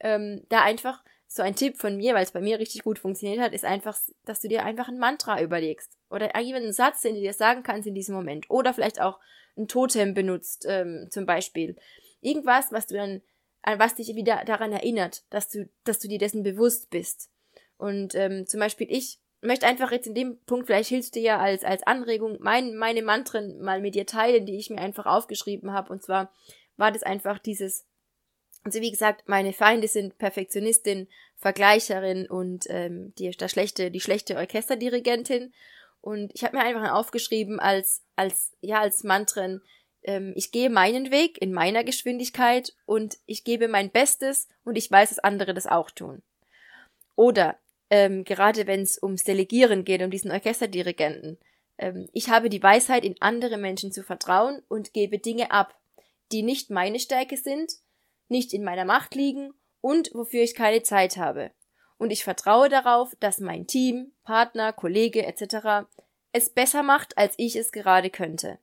ähm, 0.00 0.42
da 0.48 0.62
einfach 0.62 1.02
so 1.28 1.42
ein 1.42 1.56
Tipp 1.56 1.76
von 1.76 1.96
mir, 1.96 2.14
weil 2.14 2.22
es 2.22 2.32
bei 2.32 2.40
mir 2.40 2.58
richtig 2.58 2.84
gut 2.84 2.98
funktioniert 2.98 3.40
hat, 3.40 3.52
ist 3.52 3.64
einfach, 3.64 3.98
dass 4.24 4.40
du 4.40 4.48
dir 4.48 4.64
einfach 4.64 4.88
ein 4.88 4.98
Mantra 4.98 5.40
überlegst. 5.42 5.96
Oder 6.08 6.34
irgendeinen 6.34 6.72
Satz, 6.72 7.00
den 7.00 7.14
du 7.14 7.20
dir 7.20 7.32
sagen 7.32 7.62
kannst 7.62 7.88
in 7.88 7.94
diesem 7.94 8.14
Moment. 8.14 8.48
Oder 8.48 8.72
vielleicht 8.72 9.00
auch 9.00 9.18
ein 9.56 9.68
Totem 9.68 10.14
benutzt, 10.14 10.66
ähm, 10.68 11.08
zum 11.10 11.26
Beispiel. 11.26 11.76
Irgendwas, 12.20 12.72
was 12.72 12.86
du 12.86 12.94
dann, 12.94 13.22
an 13.62 13.78
was 13.78 13.96
dich 13.96 14.14
wieder 14.14 14.44
daran 14.44 14.72
erinnert, 14.72 15.24
dass 15.30 15.48
du, 15.48 15.68
dass 15.84 15.98
du 15.98 16.08
dir 16.08 16.18
dessen 16.18 16.42
bewusst 16.42 16.90
bist. 16.90 17.30
Und 17.76 18.14
ähm, 18.14 18.46
zum 18.46 18.60
Beispiel 18.60 18.86
ich 18.90 19.20
möchte 19.42 19.66
einfach 19.66 19.92
jetzt 19.92 20.06
in 20.06 20.14
dem 20.14 20.38
Punkt, 20.44 20.66
vielleicht 20.66 20.88
hilfst 20.88 21.14
du 21.14 21.20
dir 21.20 21.26
ja 21.26 21.38
als, 21.38 21.64
als 21.64 21.86
Anregung, 21.86 22.36
mein, 22.40 22.76
meine 22.76 23.02
Mantren 23.02 23.60
mal 23.60 23.80
mit 23.80 23.94
dir 23.94 24.06
teilen, 24.06 24.46
die 24.46 24.58
ich 24.58 24.70
mir 24.70 24.80
einfach 24.80 25.06
aufgeschrieben 25.06 25.72
habe. 25.72 25.92
Und 25.92 26.02
zwar 26.02 26.32
war 26.76 26.92
das 26.92 27.02
einfach 27.02 27.38
dieses, 27.38 27.86
also 28.66 28.80
wie 28.80 28.90
gesagt, 28.90 29.28
meine 29.28 29.52
Feinde 29.52 29.86
sind 29.86 30.18
Perfektionistin, 30.18 31.06
Vergleicherin 31.36 32.26
und 32.26 32.64
ähm, 32.68 33.14
die, 33.16 33.30
der 33.30 33.46
schlechte, 33.46 33.92
die 33.92 34.00
schlechte 34.00 34.34
Orchesterdirigentin. 34.34 35.54
Und 36.00 36.32
ich 36.34 36.42
habe 36.42 36.56
mir 36.56 36.64
einfach 36.64 36.92
aufgeschrieben 36.92 37.60
als, 37.60 38.02
als, 38.16 38.56
ja, 38.60 38.80
als 38.80 39.04
Mantren, 39.04 39.62
ähm, 40.02 40.32
ich 40.34 40.50
gehe 40.50 40.68
meinen 40.68 41.12
Weg 41.12 41.40
in 41.40 41.52
meiner 41.52 41.84
Geschwindigkeit 41.84 42.74
und 42.86 43.18
ich 43.26 43.44
gebe 43.44 43.68
mein 43.68 43.90
Bestes 43.90 44.48
und 44.64 44.76
ich 44.76 44.90
weiß, 44.90 45.10
dass 45.10 45.20
andere 45.20 45.54
das 45.54 45.68
auch 45.68 45.92
tun. 45.92 46.22
Oder 47.14 47.56
ähm, 47.88 48.24
gerade 48.24 48.66
wenn 48.66 48.80
es 48.80 49.00
ums 49.00 49.22
Delegieren 49.22 49.84
geht, 49.84 50.02
um 50.02 50.10
diesen 50.10 50.32
Orchesterdirigenten, 50.32 51.38
ähm, 51.78 52.08
ich 52.12 52.30
habe 52.30 52.50
die 52.50 52.64
Weisheit, 52.64 53.04
in 53.04 53.14
andere 53.20 53.58
Menschen 53.58 53.92
zu 53.92 54.02
vertrauen 54.02 54.60
und 54.66 54.92
gebe 54.92 55.20
Dinge 55.20 55.52
ab, 55.52 55.78
die 56.32 56.42
nicht 56.42 56.70
meine 56.70 56.98
Stärke 56.98 57.36
sind, 57.36 57.70
nicht 58.28 58.52
in 58.52 58.64
meiner 58.64 58.84
Macht 58.84 59.14
liegen 59.14 59.52
und 59.80 60.10
wofür 60.14 60.42
ich 60.42 60.54
keine 60.54 60.82
Zeit 60.82 61.16
habe 61.16 61.52
und 61.98 62.10
ich 62.10 62.24
vertraue 62.24 62.68
darauf, 62.68 63.14
dass 63.20 63.38
mein 63.38 63.66
Team, 63.66 64.12
Partner, 64.24 64.72
Kollege 64.72 65.24
etc. 65.26 65.88
es 66.32 66.50
besser 66.50 66.82
macht, 66.82 67.16
als 67.16 67.34
ich 67.38 67.56
es 67.56 67.72
gerade 67.72 68.10
könnte. 68.10 68.58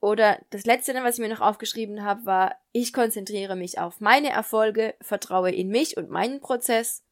Oder 0.00 0.40
das 0.50 0.64
letzte, 0.64 0.94
was 0.94 1.16
ich 1.16 1.20
mir 1.20 1.28
noch 1.28 1.42
aufgeschrieben 1.42 2.04
habe, 2.04 2.24
war, 2.24 2.56
ich 2.72 2.92
konzentriere 2.92 3.54
mich 3.54 3.78
auf 3.78 4.00
meine 4.00 4.30
Erfolge, 4.30 4.94
vertraue 5.00 5.50
in 5.50 5.68
mich 5.68 5.96
und 5.96 6.10
meinen 6.10 6.40
Prozess, 6.40 7.04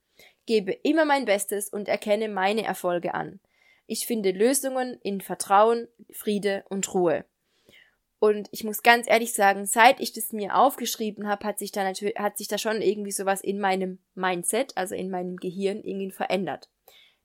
gebe 0.46 0.72
immer 0.72 1.04
mein 1.04 1.26
Bestes 1.26 1.68
und 1.68 1.88
erkenne 1.88 2.28
meine 2.28 2.64
Erfolge 2.64 3.12
an. 3.12 3.40
Ich 3.86 4.06
finde 4.06 4.30
Lösungen 4.30 4.98
in 5.02 5.20
Vertrauen, 5.20 5.88
Friede 6.12 6.64
und 6.68 6.92
Ruhe. 6.94 7.24
Und 8.20 8.48
ich 8.50 8.64
muss 8.64 8.82
ganz 8.82 9.08
ehrlich 9.08 9.32
sagen, 9.32 9.64
seit 9.64 10.00
ich 10.00 10.12
das 10.12 10.32
mir 10.32 10.56
aufgeschrieben 10.56 11.28
habe, 11.28 11.46
hat 11.46 11.58
sich 11.58 11.70
da 11.70 11.84
natürlich, 11.84 12.16
hat 12.16 12.36
sich 12.36 12.48
da 12.48 12.58
schon 12.58 12.82
irgendwie 12.82 13.12
sowas 13.12 13.40
in 13.40 13.60
meinem 13.60 13.98
Mindset, 14.14 14.76
also 14.76 14.94
in 14.94 15.10
meinem 15.10 15.36
Gehirn 15.36 15.82
irgendwie 15.84 16.10
verändert. 16.10 16.68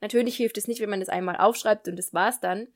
Natürlich 0.02 0.36
hilft 0.36 0.58
es 0.58 0.68
nicht, 0.68 0.82
wenn 0.82 0.90
man 0.90 1.00
das 1.00 1.10
einmal 1.10 1.38
aufschreibt 1.38 1.88
und 1.88 1.96
das 1.96 2.14
war's 2.14 2.40
dann, 2.40 2.68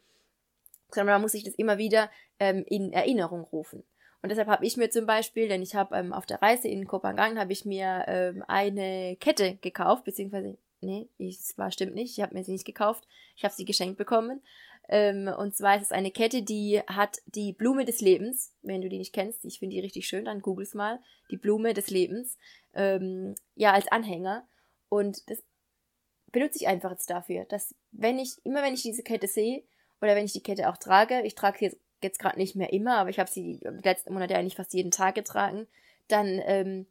sondern 0.91 1.15
man 1.15 1.21
muss 1.21 1.33
sich 1.33 1.43
das 1.43 1.55
immer 1.55 1.77
wieder 1.77 2.09
ähm, 2.39 2.63
in 2.65 2.91
Erinnerung 2.93 3.41
rufen. 3.41 3.83
Und 4.21 4.29
deshalb 4.29 4.47
habe 4.47 4.65
ich 4.65 4.77
mir 4.77 4.89
zum 4.89 5.05
Beispiel, 5.05 5.47
denn 5.47 5.61
ich 5.61 5.75
habe 5.75 5.95
ähm, 5.95 6.11
auf 6.11 6.25
der 6.25 6.41
Reise 6.41 6.67
in 6.67 6.87
Kopenhagen, 6.87 7.39
habe 7.39 7.53
ich 7.53 7.65
mir 7.65 8.05
ähm, 8.07 8.43
eine 8.47 9.15
Kette 9.19 9.57
gekauft, 9.61 10.05
beziehungsweise, 10.05 10.57
nee, 10.81 11.09
es 11.17 11.57
war 11.57 11.71
stimmt 11.71 11.95
nicht, 11.95 12.17
ich 12.17 12.23
habe 12.23 12.33
mir 12.33 12.43
sie 12.43 12.51
nicht 12.51 12.65
gekauft, 12.65 13.07
ich 13.35 13.43
habe 13.43 13.53
sie 13.53 13.65
geschenkt 13.65 13.97
bekommen. 13.97 14.41
Ähm, 14.89 15.27
und 15.27 15.55
zwar 15.55 15.75
ist 15.75 15.83
es 15.83 15.91
eine 15.91 16.11
Kette, 16.11 16.43
die 16.43 16.81
hat 16.87 17.17
die 17.25 17.51
Blume 17.51 17.83
des 17.83 17.99
Lebens. 17.99 18.53
Wenn 18.61 18.81
du 18.81 18.89
die 18.89 18.99
nicht 18.99 19.13
kennst, 19.13 19.43
ich 19.43 19.59
finde 19.59 19.75
die 19.75 19.81
richtig 19.81 20.07
schön, 20.07 20.25
dann 20.25 20.41
googles 20.41 20.73
mal. 20.73 20.99
Die 21.29 21.37
Blume 21.37 21.73
des 21.73 21.89
Lebens. 21.89 22.37
Ähm, 22.73 23.35
ja, 23.55 23.73
als 23.73 23.89
Anhänger. 23.89 24.47
Und 24.87 25.29
das 25.29 25.43
benutze 26.31 26.57
ich 26.59 26.67
einfach 26.67 26.91
jetzt 26.91 27.09
dafür, 27.09 27.45
dass 27.45 27.75
wenn 27.91 28.19
ich, 28.19 28.35
immer 28.43 28.63
wenn 28.63 28.73
ich 28.73 28.83
diese 28.83 29.03
Kette 29.03 29.27
sehe, 29.27 29.63
oder 30.01 30.15
wenn 30.15 30.25
ich 30.25 30.33
die 30.33 30.43
Kette 30.43 30.69
auch 30.69 30.77
trage, 30.77 31.21
ich 31.23 31.35
trage 31.35 31.57
sie 31.57 31.77
jetzt, 32.01 32.19
gerade 32.19 32.37
nicht 32.37 32.55
mehr 32.55 32.71
immer, 32.71 32.97
aber 32.97 33.09
ich 33.09 33.19
habe 33.19 33.29
sie 33.29 33.59
die 33.59 33.67
letzten 33.83 34.13
Monate 34.13 34.37
eigentlich 34.37 34.55
fast 34.55 34.73
jeden 34.73 34.91
Tag 34.91 35.15
getragen, 35.15 35.67
dann 36.07 36.39
ähm, 36.45 36.85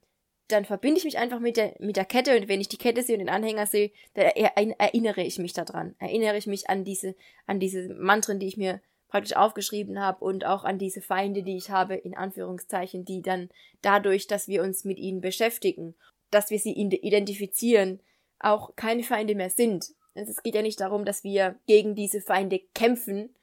dann 0.49 0.65
verbinde 0.65 0.99
ich 0.99 1.05
mich 1.05 1.19
einfach 1.19 1.41
mit 1.41 1.57
der, 1.57 1.75
mit 1.81 1.97
der 1.97 2.05
Kette 2.05 2.37
und 2.37 2.49
wenn 2.49 2.61
ich 2.61 2.69
die 2.69 2.77
Kette 2.77 3.03
sehe 3.03 3.17
und 3.17 3.21
den 3.21 3.29
Anhänger 3.29 3.67
sehe, 3.67 3.91
dann 4.15 4.27
erinnere 4.27 5.23
ich 5.23 5.39
mich 5.39 5.53
daran. 5.53 5.97
Erinnere 5.99 6.37
ich 6.37 6.47
mich 6.47 6.71
an 6.71 6.85
diese, 6.85 7.17
an 7.47 7.59
diese 7.59 7.93
Mantren, 7.95 8.39
die 8.39 8.47
ich 8.47 8.57
mir 8.57 8.81
praktisch 9.09 9.37
aufgeschrieben 9.37 10.01
habe 10.01 10.25
und 10.25 10.45
auch 10.45 10.65
an 10.65 10.79
diese 10.79 11.01
Feinde, 11.01 11.43
die 11.43 11.57
ich 11.57 11.71
habe, 11.71 11.95
in 11.95 12.17
Anführungszeichen, 12.17 13.05
die 13.05 13.23
dann 13.23 13.51
dadurch, 13.83 14.27
dass 14.27 14.49
wir 14.49 14.63
uns 14.63 14.85
mit 14.85 14.99
ihnen 14.99 15.21
beschäftigen, 15.21 15.95
dass 16.31 16.51
wir 16.51 16.59
sie 16.59 16.73
identifizieren, 16.73 18.01
auch 18.39 18.77
keine 18.77 19.03
Feinde 19.03 19.35
mehr 19.35 19.51
sind. 19.51 19.95
Also 20.15 20.31
es 20.31 20.43
geht 20.43 20.55
ja 20.55 20.63
nicht 20.63 20.81
darum, 20.81 21.05
dass 21.05 21.25
wir 21.25 21.59
gegen 21.67 21.95
diese 21.95 22.21
Feinde 22.21 22.61
kämpfen, 22.75 23.35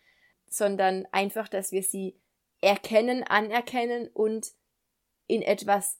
sondern 0.49 1.07
einfach, 1.11 1.47
dass 1.47 1.71
wir 1.71 1.83
sie 1.83 2.15
erkennen, 2.61 3.23
anerkennen 3.23 4.09
und 4.13 4.51
in 5.27 5.41
etwas 5.41 5.99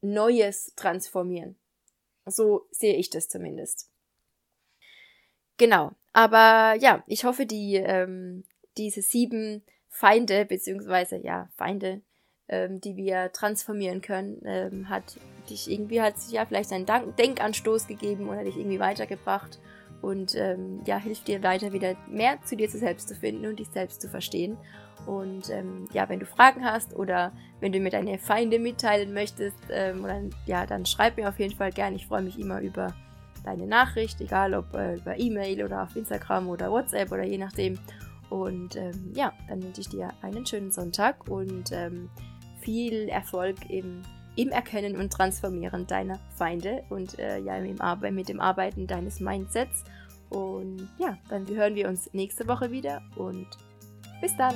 Neues 0.00 0.74
transformieren. 0.76 1.56
So 2.26 2.66
sehe 2.70 2.96
ich 2.96 3.10
das 3.10 3.28
zumindest. 3.28 3.90
Genau. 5.56 5.92
Aber 6.12 6.74
ja, 6.80 7.04
ich 7.06 7.24
hoffe, 7.24 7.46
die, 7.46 7.76
ähm, 7.76 8.44
diese 8.76 9.02
sieben 9.02 9.62
Feinde, 9.88 10.44
beziehungsweise 10.44 11.16
ja, 11.18 11.48
Feinde, 11.56 12.00
ähm, 12.48 12.80
die 12.80 12.96
wir 12.96 13.32
transformieren 13.32 14.00
können, 14.00 14.40
ähm, 14.44 14.88
hat 14.88 15.18
dich 15.48 15.70
irgendwie, 15.70 16.00
hat 16.00 16.14
ja 16.30 16.46
vielleicht 16.46 16.72
einen 16.72 16.86
Denkanstoß 16.86 17.86
gegeben 17.86 18.28
oder 18.28 18.44
dich 18.44 18.56
irgendwie 18.56 18.80
weitergebracht 18.80 19.58
und 20.02 20.34
ähm, 20.34 20.80
ja, 20.86 20.96
hilft 20.96 21.28
dir 21.28 21.42
weiter 21.42 21.72
wieder 21.72 21.94
mehr 22.08 22.38
zu 22.44 22.56
dir 22.56 22.68
selbst 22.68 23.08
zu 23.08 23.14
finden 23.14 23.46
und 23.46 23.58
dich 23.58 23.68
selbst 23.68 24.00
zu 24.00 24.08
verstehen. 24.08 24.56
Und 25.06 25.50
ähm, 25.50 25.88
ja, 25.92 26.08
wenn 26.08 26.20
du 26.20 26.26
Fragen 26.26 26.64
hast 26.64 26.94
oder 26.94 27.32
wenn 27.60 27.72
du 27.72 27.80
mir 27.80 27.90
deine 27.90 28.18
Feinde 28.18 28.58
mitteilen 28.58 29.12
möchtest, 29.12 29.58
ähm, 29.70 30.02
dann, 30.02 30.30
ja, 30.46 30.66
dann 30.66 30.84
schreib 30.86 31.16
mir 31.16 31.28
auf 31.28 31.38
jeden 31.38 31.54
Fall 31.54 31.72
gerne. 31.72 31.96
Ich 31.96 32.06
freue 32.06 32.22
mich 32.22 32.38
immer 32.38 32.60
über 32.60 32.94
deine 33.44 33.66
Nachricht, 33.66 34.20
egal 34.20 34.54
ob 34.54 34.74
äh, 34.74 34.96
über 34.96 35.18
E-Mail 35.18 35.64
oder 35.64 35.82
auf 35.82 35.96
Instagram 35.96 36.48
oder 36.48 36.70
WhatsApp 36.70 37.10
oder 37.12 37.24
je 37.24 37.38
nachdem. 37.38 37.78
Und 38.28 38.76
ähm, 38.76 39.12
ja, 39.14 39.32
dann 39.48 39.62
wünsche 39.62 39.80
ich 39.80 39.88
dir 39.88 40.10
einen 40.22 40.46
schönen 40.46 40.70
Sonntag 40.70 41.28
und 41.28 41.72
ähm, 41.72 42.08
viel 42.60 43.08
Erfolg 43.08 43.56
im, 43.68 44.02
im 44.36 44.48
Erkennen 44.48 44.96
und 44.96 45.12
Transformieren 45.12 45.86
deiner 45.86 46.18
Feinde 46.36 46.84
und 46.88 47.18
äh, 47.18 47.38
ja, 47.38 47.54
Ar 47.80 47.96
mit 48.10 48.28
dem 48.28 48.40
Arbeiten 48.40 48.86
deines 48.86 49.20
Mindsets. 49.20 49.84
Und 50.28 50.88
ja, 50.98 51.18
dann 51.28 51.46
hören 51.48 51.74
wir 51.74 51.88
uns 51.88 52.12
nächste 52.12 52.46
Woche 52.46 52.70
wieder 52.70 53.02
und 53.16 53.48
bis 54.20 54.36
dann! 54.36 54.54